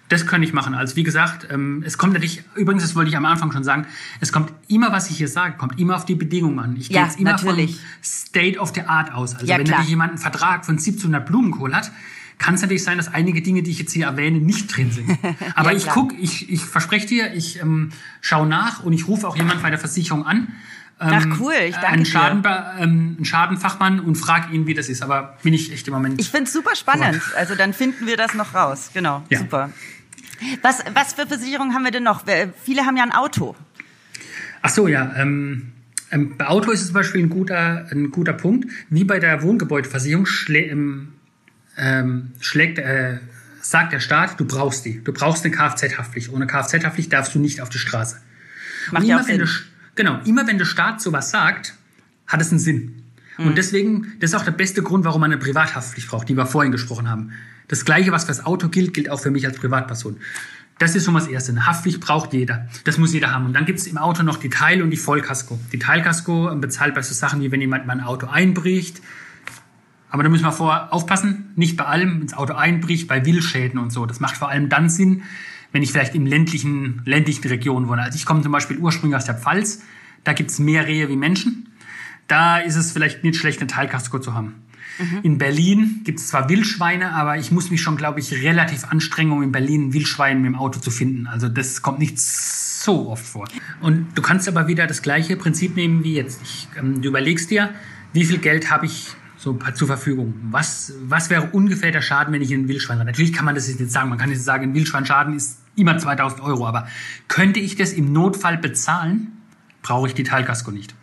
[0.09, 0.75] Das könnte ich machen.
[0.75, 3.87] Also wie gesagt, ähm, es kommt natürlich, übrigens, das wollte ich am Anfang schon sagen,
[4.21, 6.77] es kommt immer, was ich hier sage, kommt immer auf die Bedingungen an.
[6.79, 7.77] Ich gehe Ja, jetzt immer natürlich.
[7.77, 9.35] von State of the Art aus.
[9.35, 11.93] Also Ja, wenn natürlich jemand einen Vertrag von 1700 Blumenkohl hat,
[12.39, 15.11] kann es natürlich sein, dass einige Dinge, die ich jetzt hier erwähne, nicht drin sind.
[15.57, 19.29] Aber Ja, ich gucke, ich, ich verspreche dir, ich ähm, schaue nach und ich rufe
[19.29, 20.49] auch jemand bei der Versicherung an.
[21.01, 22.11] Ach cool, ich danke einen, dir.
[22.11, 25.03] Schaden, ähm, einen Schadenfachmann und frage ihn, wie das ist.
[25.03, 26.21] Aber bin ich echt im Moment.
[26.21, 27.21] Ich finde es super spannend.
[27.37, 28.91] Also dann finden wir das noch raus.
[28.95, 29.39] Genau, Ja.
[29.39, 29.71] super.
[30.63, 32.25] Was, was für Versicherungen haben wir denn noch?
[32.65, 33.57] Viele haben ja ein Auto.
[34.63, 35.13] Ach so, ja.
[35.17, 35.73] Ähm,
[36.11, 38.71] ähm, bei Auto ist es zum Beispiel ein guter, ein guter Punkt.
[38.89, 41.13] Wie bei der Wohngebäudeversicherung schlä ähm,
[41.77, 43.19] ähm, schlägt, äh,
[43.61, 45.03] sagt der Staat, du brauchst die.
[45.03, 46.33] Du brauchst eine Kfz-Haftpflicht.
[46.33, 48.21] Ohne Kfz-Haftpflicht darfst du nicht auf die Straße.
[48.91, 49.49] Macht Und ja auch Sinn.
[49.99, 51.75] Genau, immer wenn der Staat sowas sagt,
[52.27, 53.03] hat es einen Sinn.
[53.37, 53.49] Mhm.
[53.49, 56.47] Und deswegen, das ist auch der beste Grund, warum man eine Privathaftpflicht braucht, die wir
[56.47, 57.33] vorhin gesprochen haben.
[57.67, 60.17] Das Gleiche, was fürs Auto gilt, gilt auch für mich als Privatperson.
[60.79, 61.53] Das ist schon mal das Erste.
[61.53, 62.69] Eine Haftpflicht braucht jeder.
[62.85, 63.47] Das muss jeder haben.
[63.47, 65.59] Und dann gibt es im Auto noch die Teil- und die Vollkasko.
[65.73, 69.03] Die Teilkasko bezahlt bei so Sachen, wie wenn jemand mein Auto einbricht.
[70.09, 73.93] Aber da müssen wir vorher aufpassen, nicht bei allem ins Auto einbricht, bei Wildschäden und
[73.93, 74.07] so.
[74.07, 75.25] Das macht vor allem dann Sinn,
[75.73, 78.03] wenn ich vielleicht im ländlichen, ländlichen Regionen wohne.
[78.03, 79.83] Also ich komme zum Beispiel ursprünglich aus der Pfalz,
[80.25, 81.73] da gibt's mehr Rehe wie Menschen.
[82.27, 84.55] Da ist es vielleicht nicht schlecht, eine Teilkasko zu haben.
[85.23, 89.31] In Berlin gibt es zwar Wildschweine, aber ich muss mich schon, glaube ich, relativ anstrengen,
[89.31, 91.29] um in Berlin ein Wildschwein mit dem Auto zu finden.
[91.29, 93.49] Also das kommt nicht so oft vor.
[93.81, 96.41] Und du kannst aber wieder das gleiche Prinzip nehmen wie jetzt.
[96.43, 97.71] Ich, ähm, du überlegst dir,
[98.13, 100.35] wie viel Geld habe ich so zur Verfügung?
[100.51, 103.07] Was, was wäre ungefähr der Schaden, wenn ich in ein Wildschwein rein?
[103.07, 104.11] Natürlich kann man das jetzt nicht sagen.
[104.11, 106.67] Man kann jetzt sagen, ein Wildschweinschaden ist immer 2000 Euro.
[106.67, 106.89] Aber
[107.29, 109.29] könnte ich das im Notfall bezahlen,
[109.83, 110.95] brauche ich die Teilkasko nicht.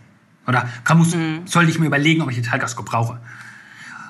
[0.48, 3.20] Oder kann, muss, sollte ich mir überlegen, ob ich die Teilkasko brauche.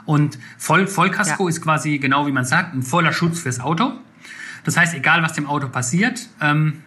[0.05, 1.49] Und Voll, Vollkasko Ja.
[1.49, 3.93] ist quasi genau wie man sagt, ein voller Schutz fürs Auto.
[4.63, 6.81] Das heißt, egal was dem Auto passiert, ähm,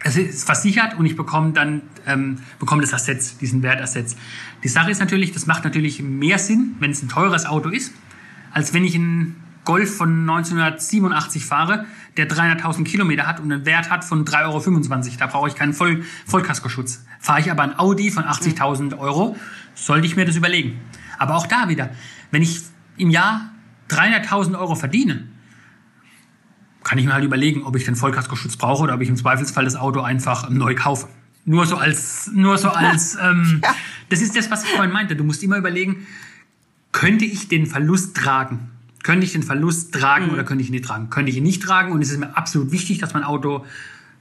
[0.00, 4.16] es ist versichert und ich bekomme dann ähm, bekomme das Ersatz, diesen Wertersatz.
[4.62, 7.92] Die Sache ist natürlich, das macht natürlich mehr Sinn, wenn es ein teures Auto ist,
[8.52, 11.84] als wenn ich einen Golf von 1987 fahre,
[12.16, 15.16] der 300.000 Kilometer hat und einen Wert hat von 3,25 Euro.
[15.18, 17.04] Da brauche ich keinen Voll Vollkaskoschutz.
[17.20, 19.36] Fahre ich aber ein Audi von 80.000 Euro,
[19.74, 20.80] sollte ich mir das überlegen.
[21.18, 21.90] Aber auch da wieder,
[22.30, 22.62] wenn ich
[22.96, 23.50] im Jahr
[23.90, 25.28] 300.000 Euro verdiene,
[26.88, 29.66] kann ich mir halt überlegen, ob ich den Vollkaskoschutz brauche oder ob ich im Zweifelsfall
[29.66, 31.06] das Auto einfach neu kaufe.
[31.44, 33.60] Nur so als, nur so als, ähm,
[34.08, 35.14] das ist das, was ich vorhin meinte.
[35.14, 36.06] Du musst immer überlegen,
[36.90, 38.70] könnte ich den Verlust tragen?
[39.02, 41.10] Könnte ich den Verlust tragen oder könnte ich ihn nicht tragen?
[41.10, 43.66] Könnte ich ihn nicht tragen und es ist mir absolut wichtig, dass mein Auto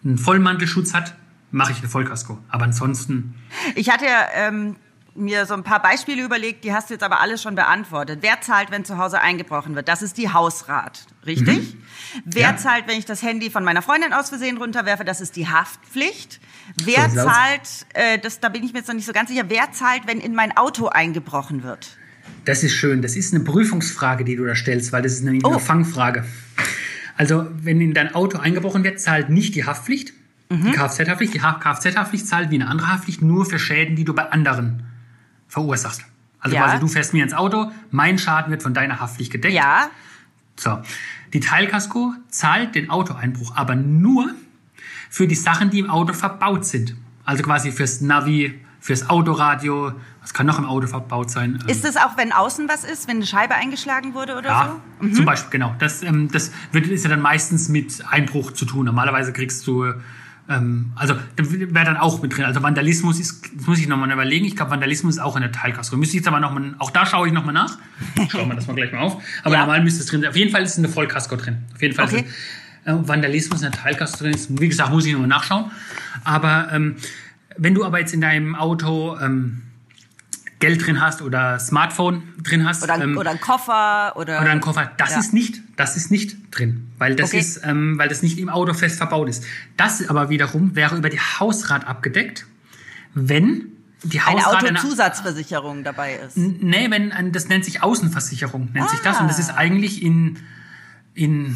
[0.03, 1.15] einen Vollmantelschutz hat,
[1.51, 2.38] mache ich eine Vollkasko.
[2.49, 3.34] Aber ansonsten,
[3.75, 4.75] Ich hatte ja ähm,
[5.17, 8.19] mir so ein paar Beispiele überlegt, die hast du jetzt aber alles schon beantwortet.
[8.21, 9.88] Wer zahlt, wenn zu Hause eingebrochen wird?
[9.88, 11.75] Das ist die Hausrat, richtig?
[12.25, 12.58] Wer Ja.
[12.58, 15.03] zahlt, wenn ich das Handy von meiner Freundin aus Versehen runterwerfe?
[15.06, 16.39] Das ist die Haftpflicht.
[16.84, 17.62] Wer zahlt,
[17.93, 20.19] äh, das, da bin ich mir jetzt noch nicht so ganz sicher, wer zahlt, wenn
[20.19, 21.97] in mein Auto eingebrochen wird?
[22.45, 23.01] Das ist schön.
[23.01, 25.49] Das ist eine Prüfungsfrage, die du da stellst, weil das ist nämlich Oh.
[25.51, 26.25] eine Fangfrage.
[27.15, 30.13] Also, wenn in dein Auto eingebrochen wird, zahlt nicht die Haftpflicht,
[30.49, 31.34] die Kfz-Haftpflicht.
[31.34, 34.84] Die Ha- Kfz-Haftpflicht zahlt wie eine andere Haftpflicht nur für Schäden, die du bei anderen
[35.47, 36.01] verursachst.
[36.39, 36.63] Also Ja.
[36.65, 39.53] quasi, du fährst mir ins Auto, mein Schaden wird von deiner Haftpflicht gedeckt.
[39.53, 39.89] Ja,
[40.60, 40.79] So.
[41.33, 44.31] Die Teilkasko zahlt den Autoeinbruch, aber nur
[45.10, 46.95] für die Sachen, die im Auto verbaut sind.
[47.25, 51.60] Also quasi fürs Navi, fürs Autoradio, was kann noch im Auto verbaut sein?
[51.62, 54.75] Ähm, ist es auch, wenn außen was ist, wenn eine Scheibe eingeschlagen wurde oder ja,
[55.01, 55.10] so?
[55.10, 55.75] zum Beispiel, genau.
[55.79, 58.86] Das, ähm, das wird, ist ja dann meistens mit Einbruch zu tun.
[58.86, 59.93] Normalerweise kriegst du,
[60.49, 62.45] ähm, also wäre dann auch mit drin.
[62.45, 64.45] Also Vandalismus ist, das muss ich nochmal überlegen.
[64.45, 65.97] Ich glaube, Vandalismus ist auch in der Teilkasko.
[65.97, 67.77] Müsste ich jetzt aber nochmal, auch da schaue ich nochmal nach.
[68.31, 69.21] Schauen wir das mal gleich mal auf.
[69.43, 69.62] Aber Ja.
[69.62, 70.29] normal müsste es drin sein.
[70.29, 71.57] Auf jeden Fall ist eine Vollkasko drin.
[71.75, 72.25] Auf jeden Fall Okay.
[72.25, 74.33] ist äh, Vandalismus in der Teilkasko drin.
[74.33, 75.71] Ist, wie gesagt, muss ich nochmal nachschauen.
[76.23, 76.95] Aber ähm,
[77.57, 79.63] wenn du aber jetzt in deinem Auto ähm,
[80.60, 84.50] Geld drin hast oder Smartphone drin hast, Oder, ein- ähm, oder ein Koffer oder, oder
[84.50, 84.91] ein Koffer.
[84.98, 85.20] Das Ja.
[85.20, 87.39] ist nicht, das ist nicht drin, weil das Okay.
[87.39, 89.43] ist, ähm, weil das nicht im Auto fest verbaut ist.
[89.78, 92.48] Das aber wiederum wäre über die Hausrat abgedeckt,
[93.13, 93.67] wenn
[94.04, 96.38] die eine Hausrat Autozusatzversicherung dabei ist.
[96.38, 99.58] Nee, wenn das nennt sich Außenversicherung, nennt sich das und das ist Ah.
[99.58, 100.38] eigentlich in
[101.13, 101.56] in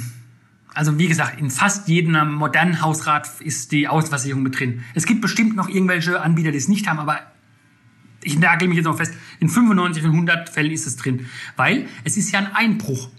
[0.73, 4.83] also wie gesagt, in fast jedem modernen Hausrat ist die Außenversicherung mit drin.
[4.95, 7.19] Es gibt bestimmt noch irgendwelche Anbieter, die es nicht haben, aber
[8.23, 11.27] ich nagel mich jetzt noch fest, in 95 von 100 Fällen ist es drin.
[11.55, 13.09] Weil es ist ja ein Einbruch.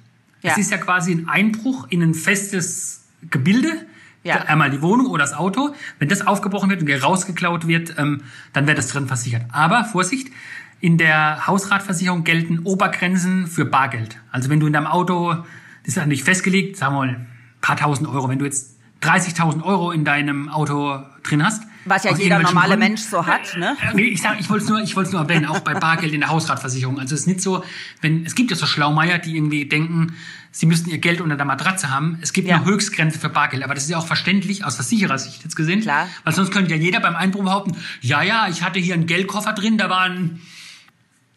[0.43, 0.53] Ja.
[0.53, 3.87] Es ist ja quasi ein Einbruch in ein festes Gebilde,
[4.25, 4.37] Ja.
[4.43, 5.75] Einmal die Wohnung oder das Auto.
[5.99, 9.43] Wenn das aufgebrochen wird und rausgeklaut wird, ähm, dann wird das drin versichert.
[9.51, 10.29] Aber Vorsicht,
[10.81, 14.19] in der Hausratversicherung gelten Obergrenzen für Bargeld.
[14.33, 15.45] Also wenn du in deinem Auto, das
[15.85, 17.27] ist ja nicht festgelegt, sagen wir mal, ein
[17.61, 21.63] paar tausend Euro, wenn du jetzt 30.000 Euro in deinem Auto drin hast.
[21.85, 23.77] Was ja jeder normale Gründen, Mensch so hat, ne?
[23.97, 26.99] Ich sag, ich wollte es nur, ich nur erwähnen, auch bei Bargeld in der Hausratversicherung.
[26.99, 27.65] Also es ist nicht so,
[28.01, 30.15] wenn, es gibt ja so Schlaumeier, die irgendwie denken,
[30.53, 32.19] sie müssten ihr Geld unter der Matratze haben.
[32.21, 32.57] Es gibt ja.
[32.57, 35.81] eine Höchstgrenze für Bargeld, aber das ist ja auch verständlich aus Versicherersicht jetzt gesehen.
[35.81, 36.09] Klar.
[36.25, 39.53] Weil sonst könnte ja jeder beim Einbruch behaupten, ja, ja, ich hatte hier einen Geldkoffer
[39.53, 40.41] drin, da waren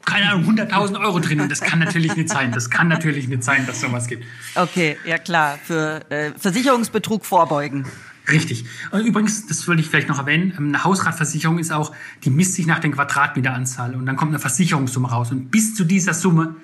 [0.05, 1.41] keine Ahnung, 100.000 Euro drin.
[1.41, 2.51] Und das kann natürlich nicht sein.
[2.51, 4.23] Das kann natürlich nicht sein, dass sowas gibt.
[4.53, 5.60] Okay, ja klar.
[5.63, 7.86] Für äh, Versicherungsbetrug vorbeugen.
[8.29, 8.65] Richtig.
[8.91, 11.91] Und übrigens, das wollte ich vielleicht noch erwähnen, ähm, eine Hausratversicherung ist auch,
[12.23, 15.31] die misst sich nach den Quadratmeteranzahl und dann kommt eine Versicherungssumme raus.
[15.31, 16.55] Und bis zu dieser Summe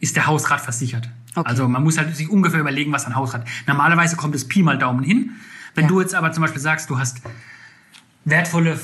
[0.00, 1.08] ist der Hausrat versichert.
[1.34, 1.48] Okay.
[1.48, 3.46] Also man muss halt sich ungefähr überlegen, was ein Hausrat.
[3.66, 5.32] Normalerweise kommt es Pi mal Daumen hin.
[5.74, 5.88] Wenn ja.
[5.88, 7.20] du jetzt aber zum Beispiel sagst, du hast
[8.24, 8.78] wertvolle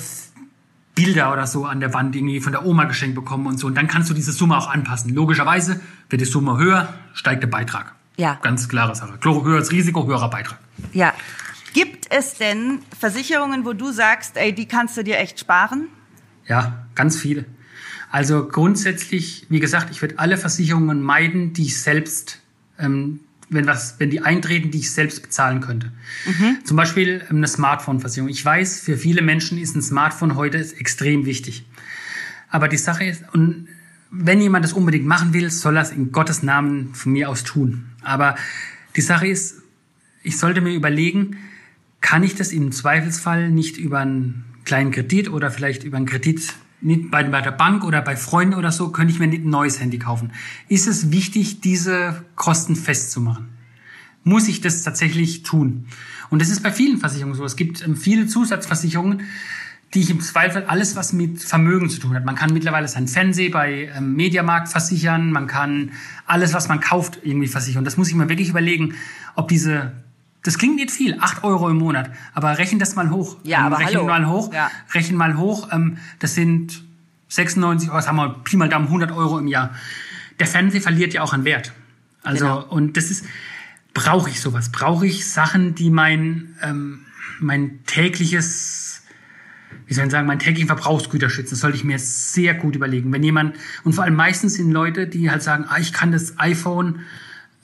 [0.94, 3.66] Bilder oder so an der Wand irgendwie von der Oma geschenkt bekommen und so.
[3.66, 5.12] Und dann kannst du diese Summe auch anpassen.
[5.14, 7.94] Logischerweise wird die Summe höher, steigt der Beitrag.
[8.16, 8.38] Ja.
[8.42, 9.18] Ganz klare Sache.
[9.22, 10.58] Höheres Risiko, höherer Beitrag.
[10.92, 11.12] Ja.
[11.74, 15.88] Gibt es denn Versicherungen, wo du sagst, ey, die kannst du dir echt sparen?
[16.46, 17.44] Ja, ganz viele.
[18.10, 22.40] Also grundsätzlich, wie gesagt, ich würde alle Versicherungen meiden, die ich selbst
[22.78, 23.20] ähm,
[23.54, 25.92] wenn, was, wenn die eintreten, die ich selbst bezahlen könnte.
[26.26, 26.64] Mhm.
[26.64, 28.28] Zum Beispiel ähm, eine Smartphone-Versicherung.
[28.28, 31.64] Ich weiß, für viele Menschen ist ein Smartphone heute extrem wichtig.
[32.48, 33.68] Aber die Sache ist, und
[34.10, 37.44] wenn jemand das unbedingt machen will, soll er es in Gottes Namen von mir aus
[37.44, 37.86] tun.
[38.02, 38.36] Aber
[38.96, 39.62] die Sache ist,
[40.22, 41.36] ich sollte mir überlegen,
[42.04, 46.52] kann ich das im Zweifelsfall nicht über einen kleinen Kredit oder vielleicht über einen Kredit
[46.82, 49.48] nicht bei, bei der Bank oder bei Freunden oder so, könnte ich mir nicht ein
[49.48, 50.30] neues Handy kaufen.
[50.68, 53.48] Ist es wichtig, diese Kosten festzumachen?
[54.22, 55.86] Muss ich das tatsächlich tun?
[56.28, 57.44] Und das ist bei vielen Versicherungen so.
[57.46, 59.22] Es gibt ähm, viele Zusatzversicherungen,
[59.94, 62.26] die ich im Zweifel alles, was mit Vermögen zu tun hat.
[62.26, 65.92] Man kann mittlerweile sein Fernseh bei ähm, Mediamarkt versichern, man kann
[66.26, 67.82] alles, was man kauft, irgendwie versichern.
[67.82, 68.94] Das muss ich mir wirklich überlegen,
[69.36, 70.03] ob diese
[70.44, 73.38] das klingt nicht viel, acht Euro im Monat, aber rechnen das mal hoch.
[73.42, 74.06] Ja, ähm, aber rechnen hallo.
[74.06, 74.70] mal hoch, ja.
[74.92, 75.68] rechnen mal hoch.
[75.72, 76.84] Ähm, das sind
[77.28, 79.74] 96, Euro, sagen wir Pi mal Daumen, 100 Euro im Jahr.
[80.38, 81.72] Der Fernseher verliert ja auch an Wert.
[82.22, 82.66] Also genau.
[82.66, 83.24] und das ist,
[83.94, 84.70] brauche ich sowas?
[84.70, 87.00] Brauche ich Sachen, die mein ähm,
[87.40, 89.02] mein tägliches
[89.86, 91.50] wie soll ich sagen, mein täglichen Verbrauchsgüter schützen.
[91.50, 93.12] Das sollte ich mir sehr gut überlegen.
[93.12, 96.38] Wenn jemand, und vor allem meistens sind Leute, die halt sagen, ah, ich kann das
[96.38, 97.00] iPhone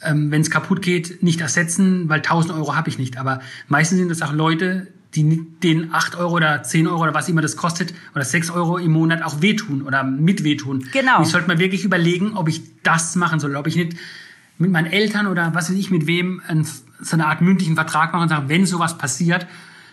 [0.02, 3.18] ähm, wenn es kaputt geht, nicht ersetzen, weil 1000 Euro habe ich nicht.
[3.18, 7.28] Aber meistens sind das auch Leute, die den 8 Euro oder 10 Euro oder was
[7.28, 10.86] immer das kostet oder 6 Euro im Monat auch wehtun oder mit wehtun.
[10.92, 11.18] Genau.
[11.18, 13.96] Und ich sollte mir wirklich überlegen, ob ich das machen soll, ob ich nicht
[14.58, 18.12] mit meinen Eltern oder was weiß ich mit wem ein, so eine Art mündlichen Vertrag
[18.12, 19.46] machen und sagen, wenn sowas passiert,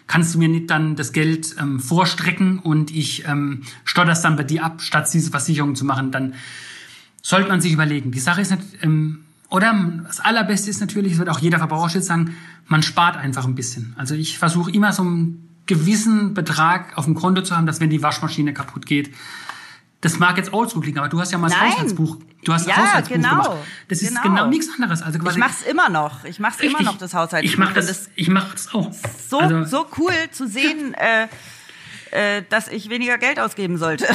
[0.08, 4.44] kannst du mir nicht dann das Geld ähm, vorstrecken und ich ähm, stotter's dann bei
[4.44, 6.34] dir ab, statt diese Versicherung zu machen, dann
[7.22, 8.12] sollte man sich überlegen.
[8.12, 9.74] Die Sache ist nicht, ähm, oder
[10.06, 12.36] das Allerbeste ist natürlich, das wird auch jeder Verbraucherschutz sagen,
[12.68, 13.96] man spart einfach ein bisschen.
[13.98, 17.90] Also ich versuche immer so einen gewissen Betrag auf dem Konto zu haben, dass wenn
[17.90, 19.14] die Waschmaschine kaputt geht,
[20.02, 21.72] das mag jetzt oldschool klingen, aber du hast ja mal das Nein.
[21.72, 22.18] Haushaltsbuch.
[22.44, 23.30] Du hast ja, das Haushaltsbuch genau.
[23.30, 23.52] gemacht.
[23.88, 25.02] Das ist genau, genau nichts anderes.
[25.02, 26.24] Also quasi ich mach's immer noch.
[26.24, 26.80] Ich mach's richtig.
[26.80, 27.52] immer noch das Haushaltsbuch.
[27.52, 28.10] Ich mach das.
[28.16, 28.92] Ich mach das auch.
[29.28, 30.94] So also, so cool zu sehen.
[30.94, 31.28] Äh,
[32.12, 34.06] äh, dass ich weniger Geld ausgeben sollte.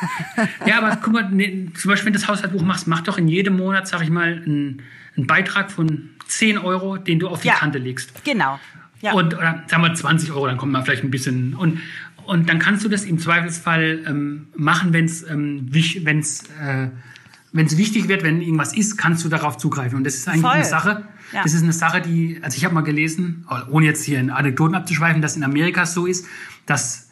[0.66, 3.28] ja, aber guck mal, nee, zum Beispiel, wenn du das Haushaltsbuch machst, mach doch in
[3.28, 4.82] jedem Monat, sag ich mal, einen,
[5.16, 8.24] einen Beitrag von 10 Euro, den du auf die ja, Kante legst.
[8.24, 8.58] Genau.
[9.00, 9.12] Ja.
[9.12, 11.54] Und, oder sagen wir 20 Euro, dann kommt man vielleicht ein bisschen.
[11.54, 11.80] Und,
[12.24, 16.88] und dann kannst du das im Zweifelsfall ähm, machen, wenn es ähm, wenn's, äh,
[17.52, 19.96] wenn's wichtig wird, wenn irgendwas ist, kannst du darauf zugreifen.
[19.96, 20.52] Und das ist eigentlich Voll.
[20.52, 21.42] eine Sache, ja.
[21.42, 24.74] das ist eine Sache, die, also ich habe mal gelesen, ohne jetzt hier in Anekdoten
[24.74, 26.26] abzuschweifen, dass in Amerika so ist,
[26.66, 27.05] dass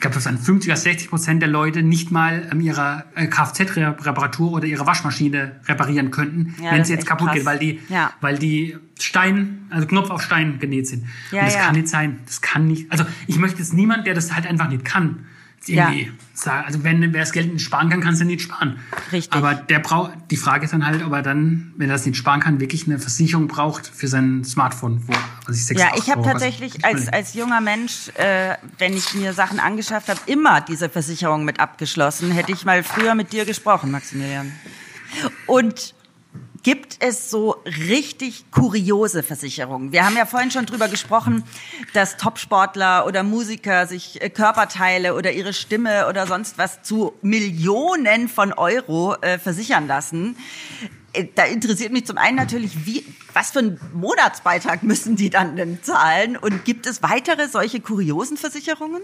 [0.00, 3.26] ich glaube, das sind 50 oder 60 Prozent der Leute nicht mal ähm, ihre äh,
[3.26, 7.36] Kfz-Reparatur oder ihre Waschmaschine reparieren könnten, ja, wenn sie jetzt kaputt krass.
[7.36, 8.10] geht, weil die, ja.
[8.22, 11.04] weil die Stein, also Knopf auf Stein genäht sind.
[11.30, 12.20] Ja, Und das kann nicht sein.
[12.24, 12.90] Das kann nicht.
[12.90, 15.26] Also ich möchte jetzt niemand, der das halt einfach nicht kann,
[15.68, 16.12] irgendwie ja.
[16.32, 16.66] sagen.
[16.66, 18.78] Also wenn wer das Geld nicht sparen kann, kannst du nicht sparen.
[19.12, 19.32] Richtig.
[19.34, 22.16] Aber der braucht, die Frage ist dann halt, ob er dann, wenn er das nicht
[22.16, 25.12] sparen kann, wirklich eine Versicherung braucht für sein Smartphone, wo
[25.46, 29.60] was ich Ja, ich habe tatsächlich als, als junger Mensch, äh, wenn ich mir Sachen
[29.60, 32.30] angeschafft habe, immer diese Versicherung mit abgeschlossen.
[32.32, 34.52] Hätte ich mal früher mit dir gesprochen, Maximilian.
[35.46, 35.94] Und
[36.62, 39.92] Gibt es so richtig kuriose Versicherungen?
[39.92, 41.42] Wir haben ja vorhin schon drüber gesprochen,
[41.94, 48.28] dass Topsportler oder Musiker sich äh, Körperteile oder ihre Stimme oder sonst was zu Millionen
[48.28, 50.36] von Euro äh, versichern lassen.
[51.14, 55.56] Äh, da interessiert mich zum einen natürlich, wie Was für einen Monatsbeitrag müssen die dann
[55.56, 56.36] denn zahlen?
[56.36, 59.00] Und gibt es weitere solche kuriosen Versicherungen?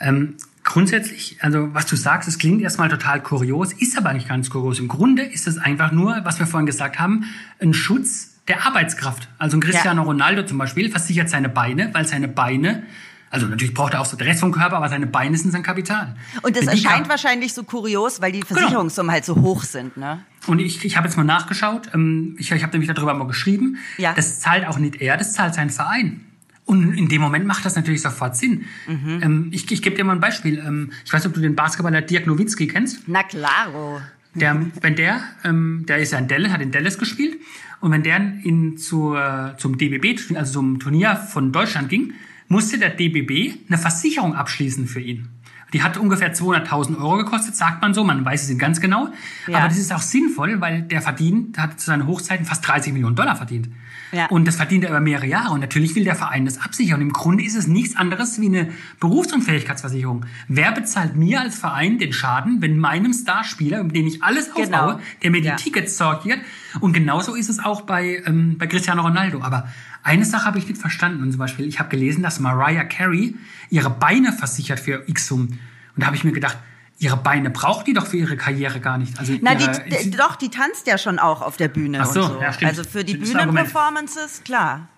[0.00, 0.36] Ähm,
[0.68, 4.78] grundsätzlich, also was du sagst, es klingt erstmal total kurios, ist aber nicht ganz kurios.
[4.78, 7.24] Im Grunde ist es einfach nur, was wir vorhin gesagt haben,
[7.58, 9.28] ein Schutz der Arbeitskraft.
[9.38, 10.06] Also ein Cristiano ja.
[10.06, 12.84] Ronaldo zum Beispiel versichert seine Beine, weil seine Beine
[13.30, 15.62] also natürlich braucht er auch so den Rest vom Körper, aber seine Beine sind sein
[15.62, 16.16] Kapital.
[16.40, 18.60] Und das erscheint wahrscheinlich so kurios, weil die genau.
[18.60, 19.14] Versicherungssummen genau.
[19.14, 20.24] halt so hoch sind, ne?
[20.46, 23.76] Und ich, ich habe jetzt mal nachgeschaut, ähm, ich, ich habe nämlich darüber mal geschrieben,
[23.98, 24.14] ja.
[24.14, 26.24] das zahlt auch nicht er, das zahlt sein Verein.
[26.68, 28.66] Und in dem Moment macht das natürlich sofort Sinn.
[28.86, 29.20] Mhm.
[29.22, 30.58] Ähm, ich ich gebe dir mal ein Beispiel.
[30.58, 33.04] Ähm, ich weiß nicht, ob du den Basketballer Dirk Nowitzki kennst.
[33.06, 34.02] Na klaro.
[34.34, 37.38] Der, wenn der, ähm, der ist ja in Dallas, hat in Dallas gespielt,
[37.80, 42.12] und wenn der in zur, zum DBB, also zum Turnier von Deutschland ging,
[42.48, 45.30] musste der DBB eine Versicherung abschließen für ihn.
[45.72, 48.04] Die hat ungefähr 200.000 Euro gekostet, sagt man so.
[48.04, 49.08] Man weiß es nicht ganz genau.
[49.46, 49.58] Ja.
[49.58, 53.16] Aber das ist auch sinnvoll, weil der verdient, hat zu seinen Hochzeiten fast 30 Millionen
[53.16, 53.68] Dollar verdient.
[54.12, 54.26] Ja.
[54.26, 55.52] Und das verdient er über mehrere Jahre.
[55.52, 56.96] Und natürlich will der Verein das absichern.
[56.96, 60.26] Und im Grunde ist es nichts anderes wie eine Berufsunfähigkeitsversicherung.
[60.48, 64.78] Wer bezahlt mir als Verein den Schaden, wenn meinem Starspieler, um den ich alles genau.
[64.78, 65.56] aufbaue, der mir die ja.
[65.56, 66.40] Tickets sortiert?
[66.80, 69.42] Und genauso ist es auch bei, ähm, bei Cristiano Ronaldo.
[69.42, 69.68] Aber
[70.02, 71.22] eine Sache habe ich nicht verstanden.
[71.22, 73.34] Und zum Beispiel, ich habe gelesen, dass Mariah Carey
[73.70, 75.40] ihre Beine versichert für X-Sum.
[75.48, 75.58] Und
[75.96, 76.58] da habe ich mir gedacht,
[76.98, 79.18] ihre Beine braucht die doch für ihre Karriere gar nicht.
[79.18, 82.00] Also Na, die, doch, die tanzt ja schon auch auf der Bühne.
[82.02, 82.40] Ach so, so.
[82.40, 82.70] Ja, stimmt.
[82.70, 84.88] Also für die Bühnenperformances, klar.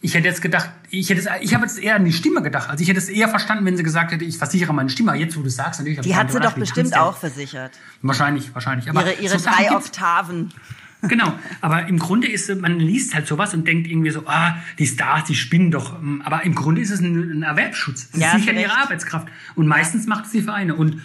[0.00, 2.70] Ich hätte jetzt gedacht, ich hätte, ich habe jetzt eher an die Stimme gedacht.
[2.70, 5.12] Also ich hätte es eher verstanden, wenn sie gesagt hätte, ich versichere meine Stimme.
[5.16, 6.00] Jetzt, wo du sagst, natürlich.
[6.00, 7.72] Die hat sie doch bestimmt auch versichert.
[8.02, 8.88] Wahrscheinlich, wahrscheinlich.
[8.88, 10.52] Aber ihre ihre so drei Oktaven.
[11.00, 14.86] Genau, aber im Grunde ist man liest halt sowas und denkt irgendwie so, ah, die
[14.86, 15.96] Stars, die spinnen doch.
[16.24, 18.08] Aber im Grunde ist es ein, ein Erwerbsschutz.
[18.12, 19.28] Sie ja, sichern ihre Arbeitskraft.
[19.54, 20.74] Und meistens macht es die Vereine.
[20.74, 21.00] Und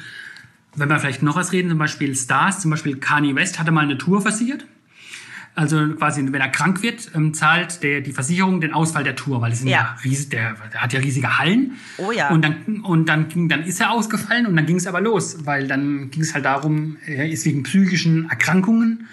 [0.75, 3.81] wenn wir vielleicht noch was reden, zum Beispiel Stars, zum Beispiel Kanye West hatte mal
[3.81, 4.65] eine Tour versichert.
[5.55, 9.39] Also quasi, wenn er krank wird, ähm, zahlt der, die Versicherung den Ausfall der Tour,
[9.39, 11.73] weil es sind ja, ja riesig, der, der hat ja riesige Hallen.
[11.97, 12.31] Oh ja.
[12.31, 15.45] Und dann, und dann, ging, dann ist er ausgefallen und dann ging es aber los,
[15.45, 19.07] weil dann ging es halt darum, er ist wegen psychischen Erkrankungen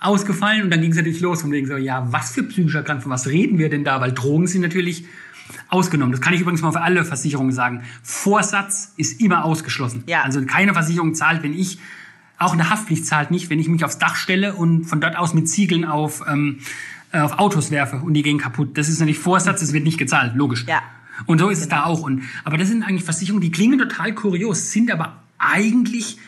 [0.00, 3.10] ausgefallen und dann ging es natürlich los und wegen so, ja, was für psychische Erkrankungen,
[3.10, 4.00] was reden wir denn da?
[4.00, 5.04] Weil Drogen sind natürlich
[5.68, 6.12] ausgenommen.
[6.12, 7.82] Das kann ich übrigens mal für alle Versicherungen sagen.
[8.02, 10.04] Vorsatz ist immer ausgeschlossen.
[10.06, 10.22] Ja.
[10.22, 11.78] Also keine Versicherung zahlt, wenn ich,
[12.38, 15.32] auch eine Haftpflicht zahlt nicht, wenn ich mich aufs Dach stelle und von dort aus
[15.34, 16.58] mit Ziegeln auf, ähm,
[17.12, 18.76] auf Autos werfe und die gehen kaputt.
[18.76, 20.64] Das ist natürlich Vorsatz, das wird nicht gezahlt, logisch.
[20.66, 20.82] Ja.
[21.24, 21.64] Und so ist genau.
[21.64, 22.02] es da auch.
[22.02, 26.18] Und, aber das sind eigentlich Versicherungen, die klingen total kurios, sind aber eigentlich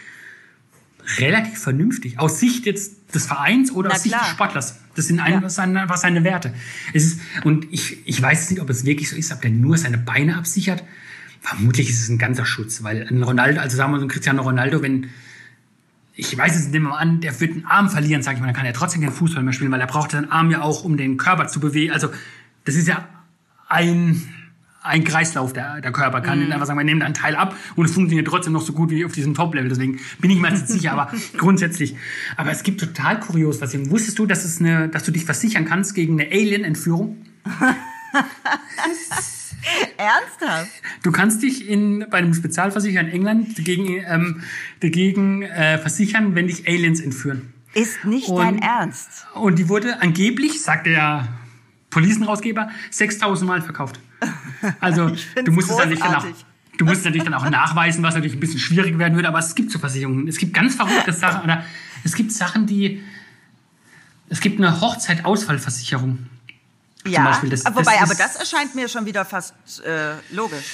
[1.18, 2.18] relativ vernünftig.
[2.18, 4.78] Aus Sicht jetzt des Vereins oder Na aus Sicht des Sportlers.
[4.98, 5.48] Das sind einfach ja.
[5.48, 6.52] seine, was seine Werte.
[6.92, 9.78] Es ist, und ich, ich weiß nicht, ob es wirklich so ist, ob der nur
[9.78, 10.84] seine Beine absichert.
[11.40, 14.42] Vermutlich ist es ein ganzer Schutz, weil ein Ronaldo, also sagen wir so ein Cristiano
[14.42, 15.08] Ronaldo, wenn,
[16.14, 18.56] ich weiß es nicht mal an, der wird einen Arm verlieren, sage ich mal, dann
[18.56, 20.96] kann er trotzdem keinen Fußball mehr spielen, weil er braucht seinen Arm ja auch, um
[20.96, 21.92] den Körper zu bewegen.
[21.92, 22.08] Also,
[22.64, 23.08] das ist ja
[23.68, 24.28] ein,
[24.82, 26.44] ein Kreislauf der, der Körper kann.
[26.44, 26.52] Mhm.
[26.52, 29.04] Einfach sagen, wir nehmen einen Teil ab und es funktioniert trotzdem noch so gut wie
[29.04, 29.68] auf diesem Top-Level.
[29.68, 31.96] Deswegen bin ich mir jetzt sicher, aber grundsätzlich.
[32.36, 33.74] Aber es gibt total kurios was.
[33.90, 37.16] Wusstest du, dass, es eine, dass du dich versichern kannst gegen eine Alien-Entführung?
[39.96, 40.70] Ernsthaft?
[41.02, 44.42] Du kannst dich in, bei einem Spezialversicherer in England dagegen, ähm,
[44.80, 47.52] dagegen äh, versichern, wenn dich Aliens entführen.
[47.74, 49.26] Ist nicht und, dein Ernst.
[49.34, 51.28] Und die wurde angeblich, sagt der
[51.90, 54.00] Policenrausgeber, 6000 Mal verkauft.
[54.80, 55.12] Also
[55.44, 56.24] du musst es natürlich dann auch,
[56.78, 59.54] du musst natürlich dann auch nachweisen, was natürlich ein bisschen schwierig werden würde, aber es
[59.54, 60.26] gibt so Versicherungen.
[60.26, 61.62] Es gibt ganz verrückte Sachen oder
[62.02, 63.00] es gibt Sachen, die
[64.28, 66.26] es gibt eine Hochzeitausfallversicherung.
[67.06, 70.64] Ja, Beispiel, das, wobei, das aber das erscheint mir schon wieder fast äh, logisch.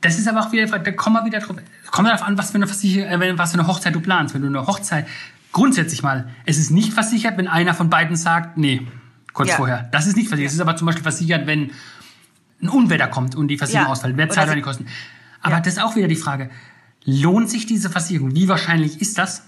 [0.00, 1.56] Das ist aber auch wieder, da kommen wir wieder drauf,
[1.90, 4.34] kommt darauf an, was für eine Versicherung, äh, was für eine Hochzeit du planst.
[4.34, 5.08] Wenn du eine Hochzeit,
[5.52, 8.86] grundsätzlich mal, es ist nicht versichert, wenn einer von beiden sagt, nee,
[9.36, 9.56] kurz ja.
[9.56, 9.88] vorher.
[9.92, 10.50] Das ist nicht versichert.
[10.50, 10.52] Ja.
[10.52, 11.70] Es ist aber zum Beispiel versichert, wenn
[12.62, 13.92] ein Unwetter kommt und die Versicherung ja.
[13.92, 14.16] ausfällt.
[14.16, 14.86] Wer zahlt dann die Kosten?
[15.42, 16.50] Aber das ist auch wieder die Frage.
[17.04, 18.34] Lohnt sich diese Versicherung?
[18.34, 19.42] Wie wahrscheinlich ist das?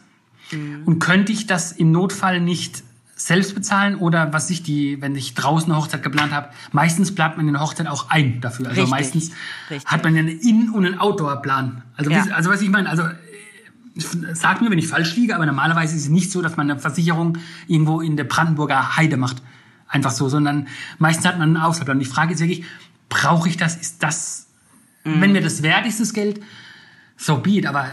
[0.53, 0.83] Mhm.
[0.85, 2.85] Und könnte ich das im Notfall nicht
[3.17, 7.37] selbst bezahlen oder was ich die, wenn ich draußen eine Hochzeit geplant habe, meistens plant
[7.37, 8.69] man eine Hochzeit auch ein dafür.
[8.69, 8.91] Also Richtig.
[8.91, 9.31] meistens
[9.71, 9.91] Richtig.
[9.91, 11.83] hat man einen In- und einen Outdoor-Plan.
[11.97, 12.27] Also, ja.
[12.33, 13.05] also was ich meine, also
[14.35, 16.79] sag mir, wenn ich falsch liege, aber normalerweise ist es nicht so, dass man eine
[16.79, 19.43] Versicherung irgendwo in der Brandenburger Heide macht.
[19.89, 20.69] Einfach so, sondern
[20.99, 21.89] meistens hat man einen Auslauf.
[21.89, 22.65] Und die Frage ist wirklich,
[23.09, 23.77] brauche ich das?
[23.77, 24.47] Ist das,
[25.05, 25.21] mhm.
[25.21, 26.41] wenn mir das wert ist, das Geld,
[27.17, 27.67] so be it.
[27.67, 27.87] Aber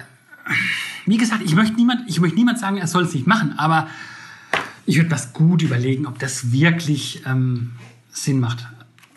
[1.05, 3.87] wie gesagt, ich möchte niemand, ich möchte niemand sagen, er soll es nicht machen, aber
[4.85, 7.71] ich würde das gut überlegen, ob das wirklich ähm,
[8.11, 8.67] Sinn macht.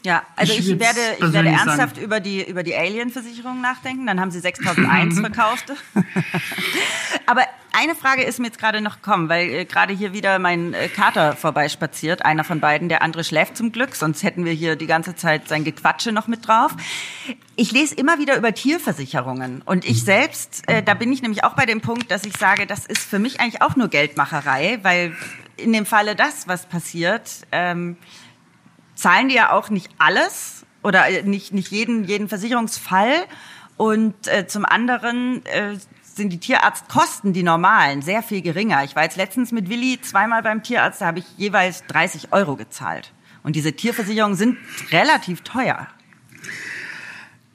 [0.05, 2.05] Ja, also ich, würd's werde, ich werde ernsthaft sagen.
[2.05, 4.07] über die, über die Alien-Versicherung nachdenken.
[4.07, 5.73] Dann haben sie 6001 verkauft.
[7.27, 7.43] Aber
[7.73, 10.89] eine Frage ist mir jetzt gerade noch gekommen, weil äh, gerade hier wieder mein äh,
[10.89, 14.87] Kater vorbeispaziert, einer von beiden, der andere schläft zum Glück, sonst hätten wir hier die
[14.87, 16.73] ganze Zeit sein Gequatsche noch mit drauf.
[17.57, 21.55] Ich lese immer wieder über Tierversicherungen und ich selbst, äh, da bin ich nämlich auch
[21.55, 25.15] bei dem Punkt, dass ich sage, das ist für mich eigentlich auch nur Geldmacherei, weil
[25.57, 27.97] in dem Falle das, was passiert, ähm,
[28.99, 33.13] zahlen die ja auch nicht alles oder äh, nicht, nicht jeden, jeden Versicherungsfall.
[33.77, 38.83] Und äh, zum anderen äh, sind die Tierarztkosten, die normalen, sehr viel geringer.
[38.83, 42.57] Ich war jetzt letztens mit Willi zweimal beim Tierarzt, da habe ich jeweils 30 Euro
[42.57, 43.13] gezahlt.
[43.45, 44.59] Und diese Tierversicherungen sind
[44.91, 45.87] relativ teuer.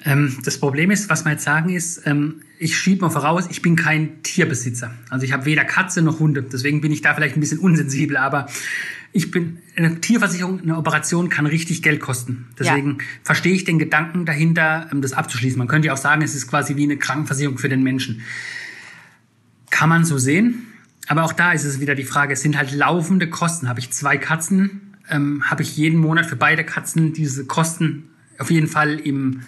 [0.06, 3.62] Ähm, das Problem ist, was wir jetzt sagen ist, ähm, ich schiebe mal voraus, ich
[3.62, 4.91] bin kein Tierbesitzer.
[5.10, 6.41] Also ich habe weder Katze noch Hunde.
[6.44, 8.16] Deswegen bin ich da vielleicht ein bisschen unsensibel.
[8.16, 8.48] Aber
[9.14, 12.47] ich bin, eine Tierversicherung, eine Operation kann richtig Geld kosten.
[12.59, 15.57] Deswegen verstehe ich den Gedanken dahinter, ähm, das abzuschließen.
[15.57, 18.22] Man könnte ja auch sagen, es ist quasi wie eine Krankenversicherung für den Menschen.
[19.70, 20.64] Kann man so sehen.
[21.07, 23.70] Aber auch da ist es wieder die Frage, es sind halt laufende Kosten.
[23.70, 28.09] Habe ich zwei Katzen, ähm, habe ich jeden Monat für beide Katzen diese Kosten
[28.39, 29.41] auf jeden Fall im,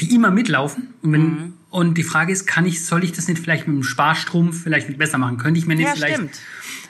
[0.00, 0.88] die immer mitlaufen.
[1.02, 3.82] Und, wenn, und die Frage ist, kann ich, soll ich das nicht vielleicht mit dem
[3.82, 5.36] Sparstrumpf vielleicht nicht besser machen?
[5.36, 6.40] Könnte ich mir nicht Ja, vielleicht stimmt.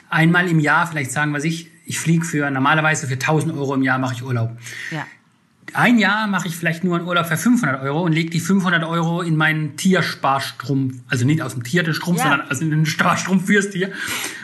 [0.09, 3.83] einmal im Jahr vielleicht sagen, was ich, ich fliege für normalerweise für 1000 Euro im
[3.83, 4.57] Jahr mache ich Urlaub.
[4.91, 5.05] Ja.
[5.73, 8.83] Ein Jahr mache ich vielleicht nur einen Urlaub für 500 Euro und lege die 500
[8.83, 10.95] Euro in meinen Tiersparstrumpf.
[11.07, 12.29] Also nicht aus dem Tier den Strumpf, Ja.
[12.29, 13.91] sondern aus dem Sparstrumpf fürs Tier.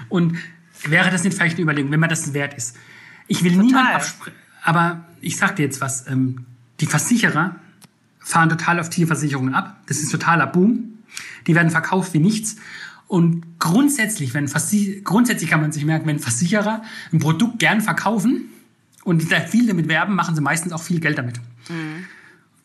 [0.08, 0.38] Und
[0.86, 2.76] wäre das nicht vielleicht eine Überlegung, wenn man das wert ist?
[3.28, 6.08] Ich will niemand absprechen, aber ich sag dir jetzt was.
[6.08, 6.46] Ähm,
[6.80, 7.56] die Versicherer
[8.20, 9.78] fahren total auf Tierversicherungen ab.
[9.88, 11.00] Das ist totaler Boom.
[11.48, 12.56] Die werden verkauft wie nichts.
[13.10, 18.44] Und grundsätzlich, wenn Versi grundsätzlich kann man sich merken, wenn Versicherer ein Produkt gern verkaufen
[19.04, 21.42] und viel damit werben, machen sie meistens auch viel Geld damit.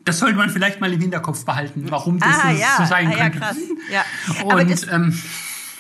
[0.05, 2.77] Das sollte man vielleicht mal im Hinterkopf behalten, warum das Ah, so, ja.
[2.77, 3.39] so sein Ah, ja, könnte.
[3.39, 3.57] krass.
[3.91, 4.05] Ja.
[4.45, 5.19] Und das- ähm,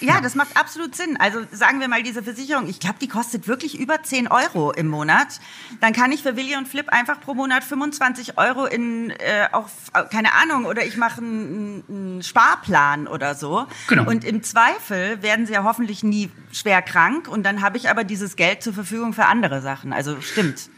[0.06, 1.16] Ja, das macht absolut Sinn.
[1.18, 4.88] Also sagen wir mal, diese Versicherung, ich glaube, die kostet wirklich über 10 Euro im
[4.88, 5.40] Monat.
[5.80, 9.70] Dann kann ich für Willi und Flip einfach pro Monat 25 Euro in, äh, auf,
[10.10, 13.66] keine Ahnung, oder ich mache einen, einen Sparplan oder so.
[13.88, 14.08] Genau.
[14.08, 18.04] Und im Zweifel werden sie ja hoffentlich nie schwer krank und dann habe ich aber
[18.04, 19.92] dieses Geld zur Verfügung für andere Sachen.
[19.92, 20.68] Also stimmt.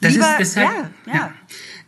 [0.00, 0.68] Das Lieber- ist, ist halt,
[1.06, 1.32] ja, ja.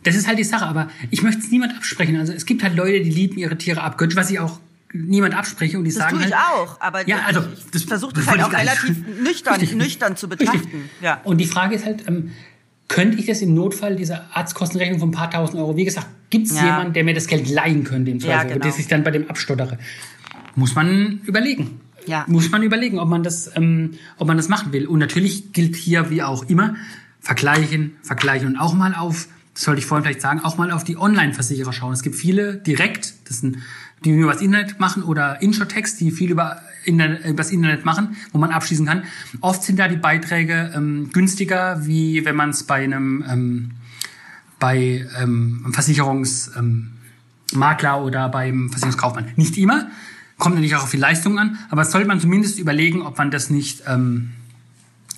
[0.03, 2.15] Das ist halt die Sache, aber ich möchte es niemand absprechen.
[2.19, 4.59] Also es gibt halt Leute, die lieben ihre Tiere abgöttisch, was ich auch
[4.93, 8.13] niemand abspreche und die Das sagen tue ich halt, auch, aber Ja, also, das- versuche
[8.13, 9.75] das das halt auch relativ nüchtern, Richtig.
[9.77, 10.49] nüchtern zu Richtig.
[10.51, 10.89] betrachten.
[11.01, 11.21] Ja.
[11.23, 12.31] Und die Frage ist halt, ähm,
[12.87, 16.47] könnte ich das im Notfall, diese Arztkostenrechnung von ein paar tausend Euro, wie gesagt, gibt
[16.47, 16.65] es Ja.
[16.65, 18.65] jemanden, der mir das Geld leihen könnte im Ja, Zweifel, genau.
[18.65, 19.77] dass ich dann bei dem abstottere?
[20.55, 21.81] Muss man überlegen.
[22.05, 22.23] Ja.
[22.27, 24.85] Muss man überlegen, ob man das, ähm, ob man das machen will.
[24.85, 26.75] Und natürlich gilt hier wie auch immer,
[27.19, 30.83] vergleichen, vergleichen und auch mal auf, das sollte ich vorhin vielleicht sagen, auch mal auf
[30.83, 31.93] die Online-Versicherer schauen.
[31.93, 33.57] Es gibt viele direkt, das sind,
[34.05, 38.37] die nur übers Internet machen oder Insurtext, die viel über Internet, übers Internet machen, wo
[38.37, 39.03] man abschließen kann.
[39.41, 43.71] Oft sind da die Beiträge ähm, günstiger, wie wenn man es bei einem ähm,
[44.59, 49.31] bei ähm, Versicherungsmakler ähm, oder beim Versicherungskaufmann.
[49.35, 49.89] Nicht immer,
[50.37, 53.31] kommt natürlich auch auf die Leistung an, aber das sollte man zumindest überlegen, ob man
[53.31, 54.33] das nicht ähm,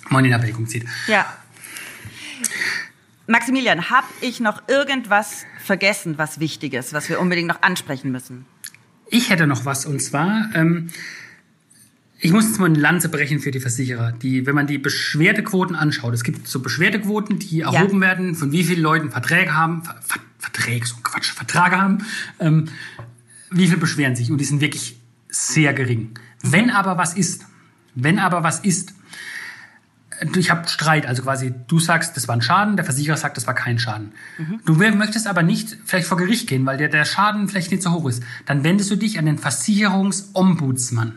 [0.08, 0.86] mal in Erwägung zieht.
[1.06, 1.26] Ja.
[3.26, 8.46] Maximilian, habe ich noch irgendwas vergessen, was wichtig ist, was wir unbedingt noch ansprechen müssen?
[9.10, 10.90] Ich hätte noch was und zwar, ähm,
[12.20, 14.12] ich muss jetzt mal eine Lanze brechen für die Versicherer.
[14.12, 18.64] Die, wenn man die Beschwerdequoten anschaut, es gibt so Beschwerdequoten, die erhoben werden, von wie
[18.64, 21.98] vielen Leuten Verträge haben, Ver Ver Verträge, so Quatsch, Verträge haben,
[22.38, 22.66] ähm,
[23.50, 24.96] wie viel beschweren sich und die sind wirklich
[25.28, 26.10] sehr gering.
[26.42, 27.44] Wenn aber was ist,
[27.94, 28.94] wenn aber was ist,
[30.36, 33.46] ich habe Streit, also quasi du sagst, das war ein Schaden, der Versicherer sagt, das
[33.46, 34.12] war kein Schaden.
[34.64, 37.92] Du möchtest aber nicht vielleicht vor Gericht gehen, weil der, der Schaden vielleicht nicht so
[37.92, 38.22] hoch ist.
[38.46, 41.14] Dann wendest du dich an den Versicherungsombudsmann.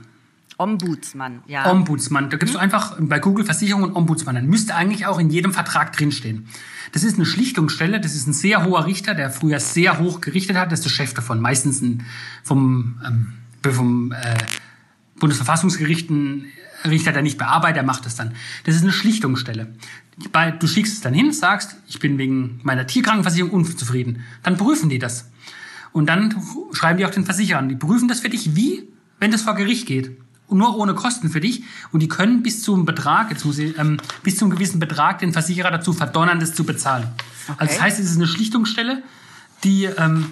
[0.61, 1.71] Ombudsmann, ja.
[1.71, 2.29] Ombudsmann.
[2.29, 4.35] Da gibst du einfach bei Google Versicherung und Ombudsmann.
[4.35, 6.47] Dann müsste eigentlich auch in jedem Vertrag drinstehen.
[6.91, 10.57] Das ist eine Schlichtungsstelle, das ist ein sehr hoher Richter, der früher sehr hoch gerichtet
[10.57, 10.71] hat.
[10.71, 11.39] Das ist der Chef davon.
[11.41, 12.05] Meistens ein,
[12.43, 13.33] vom, ähm,
[13.73, 14.37] vom äh,
[15.19, 16.45] Bundesverfassungsgericht ein
[16.85, 18.33] Richter, der nicht bearbeitet, der macht das dann.
[18.65, 19.73] Das ist eine Schlichtungsstelle.
[20.59, 24.23] Du schickst es dann hin, sagst, ich bin wegen meiner Tierkrankenversicherung unzufrieden.
[24.43, 25.29] Dann prüfen die das.
[25.93, 26.35] Und dann
[26.73, 27.69] schreiben die auch den Versicherern.
[27.69, 28.87] Die prüfen das für dich wie,
[29.19, 30.17] wenn das vor Gericht geht.
[30.47, 31.63] Und nur ohne Kosten für dich.
[31.91, 35.33] Und die können bis zum Betrag, jetzt muss ich, ähm, bis zum gewissen Betrag den
[35.33, 37.07] Versicherer dazu verdonnern, das zu bezahlen.
[37.57, 39.01] Also das heißt, es ist eine Schlichtungsstelle,
[39.63, 40.31] die ähm,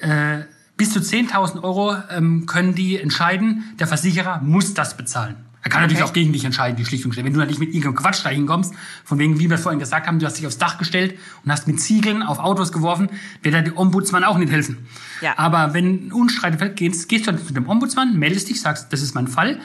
[0.00, 0.42] äh,
[0.76, 5.36] bis zu 10.000 Euro ähm, können die entscheiden, der Versicherer muss das bezahlen.
[5.64, 7.24] Er kann natürlich auch gegen dich entscheiden, die Schlichtungsstelle.
[7.24, 10.18] Wenn du natürlich mit irgendeinem Quatsch da hinkommst, von wegen, wie wir vorhin gesagt haben,
[10.18, 13.08] du hast dich aufs Dach gestellt und hast mit Ziegeln auf Autos geworfen,
[13.42, 14.88] wird der Ombudsmann auch nicht helfen.
[15.20, 15.38] Ja.
[15.38, 19.02] Aber wenn ein Unstreitig fällt, gehst, gehst du zu dem Ombudsmann, meldest dich, sagst, das
[19.02, 19.60] ist mein Fall.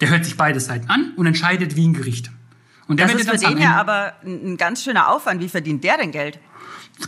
[0.00, 2.30] Der hört sich beide Seiten an und entscheidet wie ein Gericht.
[2.88, 5.40] Und der Das wird ist für dann den ja aber ein ein ganz schöner Aufwand.
[5.40, 6.38] Wie verdient der denn Geld?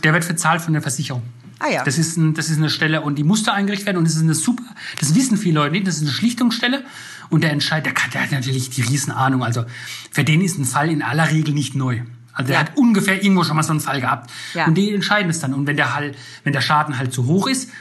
[0.03, 1.23] Der wird bezahlt von der Versicherung.
[1.59, 1.83] Ah ja.
[1.83, 4.21] Das ist, ein, das ist eine Stelle und die musste eingerichtet werden und das ist
[4.23, 4.63] eine super,
[4.99, 6.83] das wissen viele Leute nicht, das ist eine Schlichtungsstelle
[7.29, 9.43] und der Entscheid, der, kann, der hat natürlich die Riesenahnung.
[9.43, 9.63] Also
[10.11, 12.01] für den ist ein Fall in aller Regel nicht neu.
[12.33, 12.65] Also der Ja.
[12.65, 14.29] hat ungefähr irgendwo schon mal so einen Fall gehabt.
[14.53, 14.65] Ja.
[14.65, 15.53] Und die entscheiden es dann.
[15.53, 17.71] Und wenn der halt, wenn der Schaden halt zu hoch ist,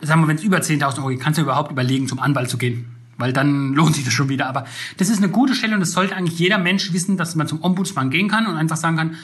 [0.00, 2.58] sagen wir, wenn es über 10.000 Euro geht, kannst du überhaupt überlegen, zum Anwalt zu
[2.58, 2.86] gehen.
[3.16, 4.48] Weil dann lohnt sich das schon wieder.
[4.48, 7.46] Aber das ist eine gute Stelle und das sollte eigentlich jeder Mensch wissen, dass man
[7.46, 9.14] zum Ombudsmann gehen kann und einfach sagen kann,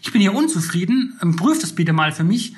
[0.00, 2.54] ich bin hier unzufrieden, ähm, prüf das bitte mal für mich,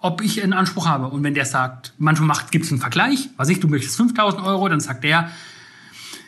[0.00, 1.08] ob ich einen Anspruch habe.
[1.08, 4.44] Und wenn der sagt, manchmal macht, gibt es einen Vergleich, was ich, du möchtest 5.000
[4.44, 5.30] Euro, dann sagt der,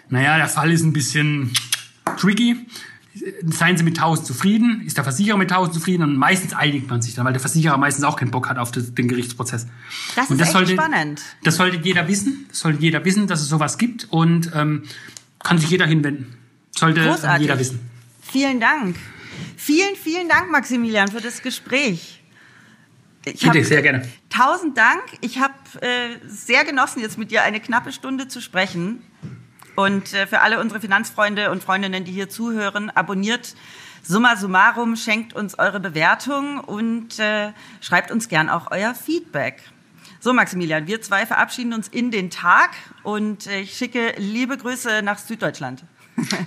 [0.08, 1.52] naja, der Fall ist ein bisschen
[2.16, 2.66] tricky.
[3.44, 4.82] Seien Sie mit 1000 zufrieden?
[4.86, 6.02] Ist der Versicherer mit 1000 zufrieden?
[6.02, 8.70] Und meistens einigt man sich dann, weil der Versicherer meistens auch keinen Bock hat auf
[8.70, 9.66] das, den Gerichtsprozess.
[10.16, 11.20] Das und ist echt sollte, spannend.
[11.44, 12.46] Das sollte jeder wissen.
[12.48, 14.84] Das sollte jeder wissen, dass es sowas gibt und ähm,
[15.42, 16.36] kann sich jeder hinwenden.
[16.76, 17.42] Sollte Großartig.
[17.42, 17.80] jeder wissen.
[18.22, 18.96] Vielen Dank.
[19.56, 22.19] Vielen, vielen Dank, Maximilian, für das Gespräch.
[23.24, 24.08] Ich Bitte, sehr gerne.
[24.30, 25.02] Tausend Dank.
[25.20, 29.02] Ich habe äh, sehr genossen, jetzt mit dir eine knappe Stunde zu sprechen.
[29.76, 33.54] Und äh, für alle unsere Finanzfreunde und Freundinnen, die hier zuhören, abonniert
[34.02, 39.62] Summa Summarum, schenkt uns eure Bewertung und äh, schreibt uns gern auch euer Feedback.
[40.18, 42.70] So, Maximilian, wir zwei verabschieden uns in den Tag
[43.02, 45.84] und äh, ich schicke liebe Grüße nach Süddeutschland.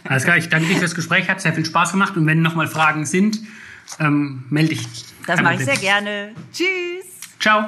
[0.03, 2.67] Alles klar, ich danke dir fürs Gespräch, hat sehr viel Spaß gemacht und wenn nochmal
[2.67, 3.39] Fragen sind,
[3.99, 4.87] ähm, melde dich.
[5.27, 6.33] Das mache ich sehr gerne.
[6.51, 7.05] Tschüss.
[7.39, 7.65] Ciao.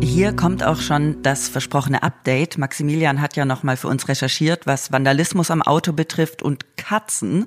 [0.00, 2.58] Hier kommt auch schon das versprochene Update.
[2.58, 7.46] Maximilian hat ja noch mal für uns recherchiert, was Vandalismus am Auto betrifft und Katzen.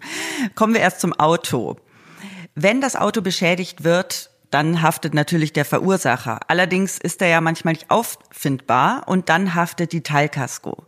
[0.56, 1.78] Kommen wir erst zum Auto.
[2.56, 6.40] Wenn das Auto beschädigt wird, dann haftet natürlich der Verursacher.
[6.48, 10.86] Allerdings ist er ja manchmal nicht auffindbar und dann haftet die Teilkasko.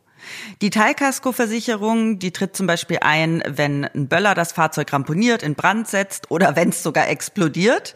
[0.61, 5.87] Die Teilkaskoversicherung, die tritt zum Beispiel ein, wenn ein Böller das Fahrzeug ramponiert, in Brand
[5.87, 7.93] setzt oder wenn es sogar explodiert.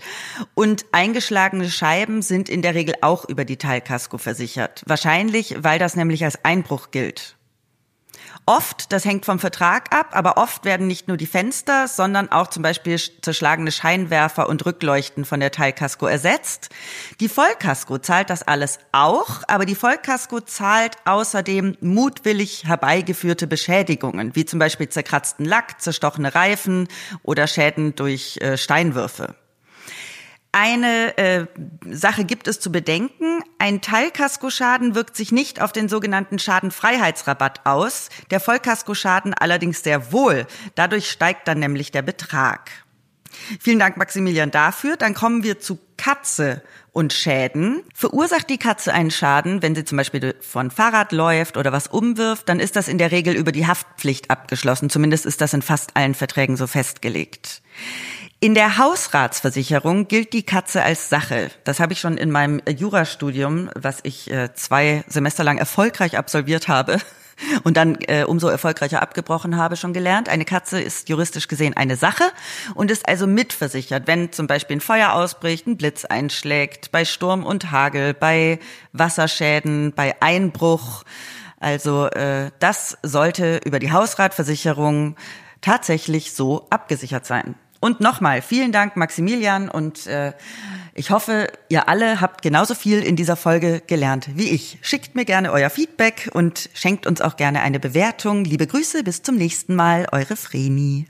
[0.53, 4.83] Und eingeschlagene Scheiben sind in der Regel auch über die Teilkasko versichert.
[4.85, 7.36] Wahrscheinlich, weil das nämlich als Einbruch gilt.
[8.49, 12.47] Oft, das hängt vom Vertrag ab, aber oft werden nicht nur die Fenster, sondern auch
[12.47, 16.69] zum Beispiel zerschlagene Scheinwerfer und Rückleuchten von der Teilkasko ersetzt.
[17.19, 24.45] Die Vollkasko zahlt das alles auch, aber die Vollkasko zahlt außerdem mutwillig herbeigeführte Beschädigungen, wie
[24.45, 26.87] zum Beispiel zerkratzten Lack, zerstochene Reifen
[27.23, 29.35] oder Schäden durch äh, Steinwürfe.
[30.51, 31.45] Eine äh,
[31.85, 33.41] Sache gibt es zu bedenken.
[33.59, 40.47] Ein Teilkaskoschaden wirkt sich nicht auf den sogenannten Schadenfreiheitsrabatt aus, der Vollkaskoschaden allerdings sehr wohl.
[40.75, 42.71] Dadurch steigt dann nämlich der Betrag.
[43.59, 44.97] Vielen Dank, Maximilian, dafür.
[44.97, 47.83] Dann kommen wir zu Katze und Schäden.
[47.93, 52.49] Verursacht die Katze einen Schaden, wenn sie zum Beispiel von Fahrrad läuft oder was umwirft,
[52.49, 54.89] dann ist das in der Regel über die Haftpflicht abgeschlossen.
[54.89, 57.61] Zumindest ist das in fast allen Verträgen so festgelegt.
[58.39, 61.49] In der Hausratsversicherung gilt die Katze als Sache.
[61.63, 66.67] Das habe ich schon in meinem Jurastudium, was ich äh, zwei Semester lang erfolgreich absolviert
[66.67, 66.99] habe
[67.63, 70.29] und dann äh, umso erfolgreicher abgebrochen habe, schon gelernt.
[70.29, 72.25] Eine Katze ist juristisch gesehen eine Sache
[72.75, 77.43] und ist also mitversichert, wenn zum Beispiel ein Feuer ausbricht, ein Blitz einschlägt, bei Sturm
[77.43, 78.59] und Hagel, bei
[78.93, 81.05] Wasserschäden, bei Einbruch.
[81.59, 85.15] Also äh, das sollte über die Hausratversicherung
[85.61, 87.55] tatsächlich so abgesichert sein.
[87.79, 89.69] Und nochmal, vielen Dank, Maximilian.
[89.69, 90.33] Und äh,
[90.93, 94.79] ich hoffe, ihr alle habt genauso viel in dieser Folge gelernt wie ich.
[94.81, 98.43] Schickt mir gerne euer Feedback und schenkt uns auch gerne eine Bewertung.
[98.45, 101.07] Liebe Grüße, bis zum nächsten Mal, eure Vreni.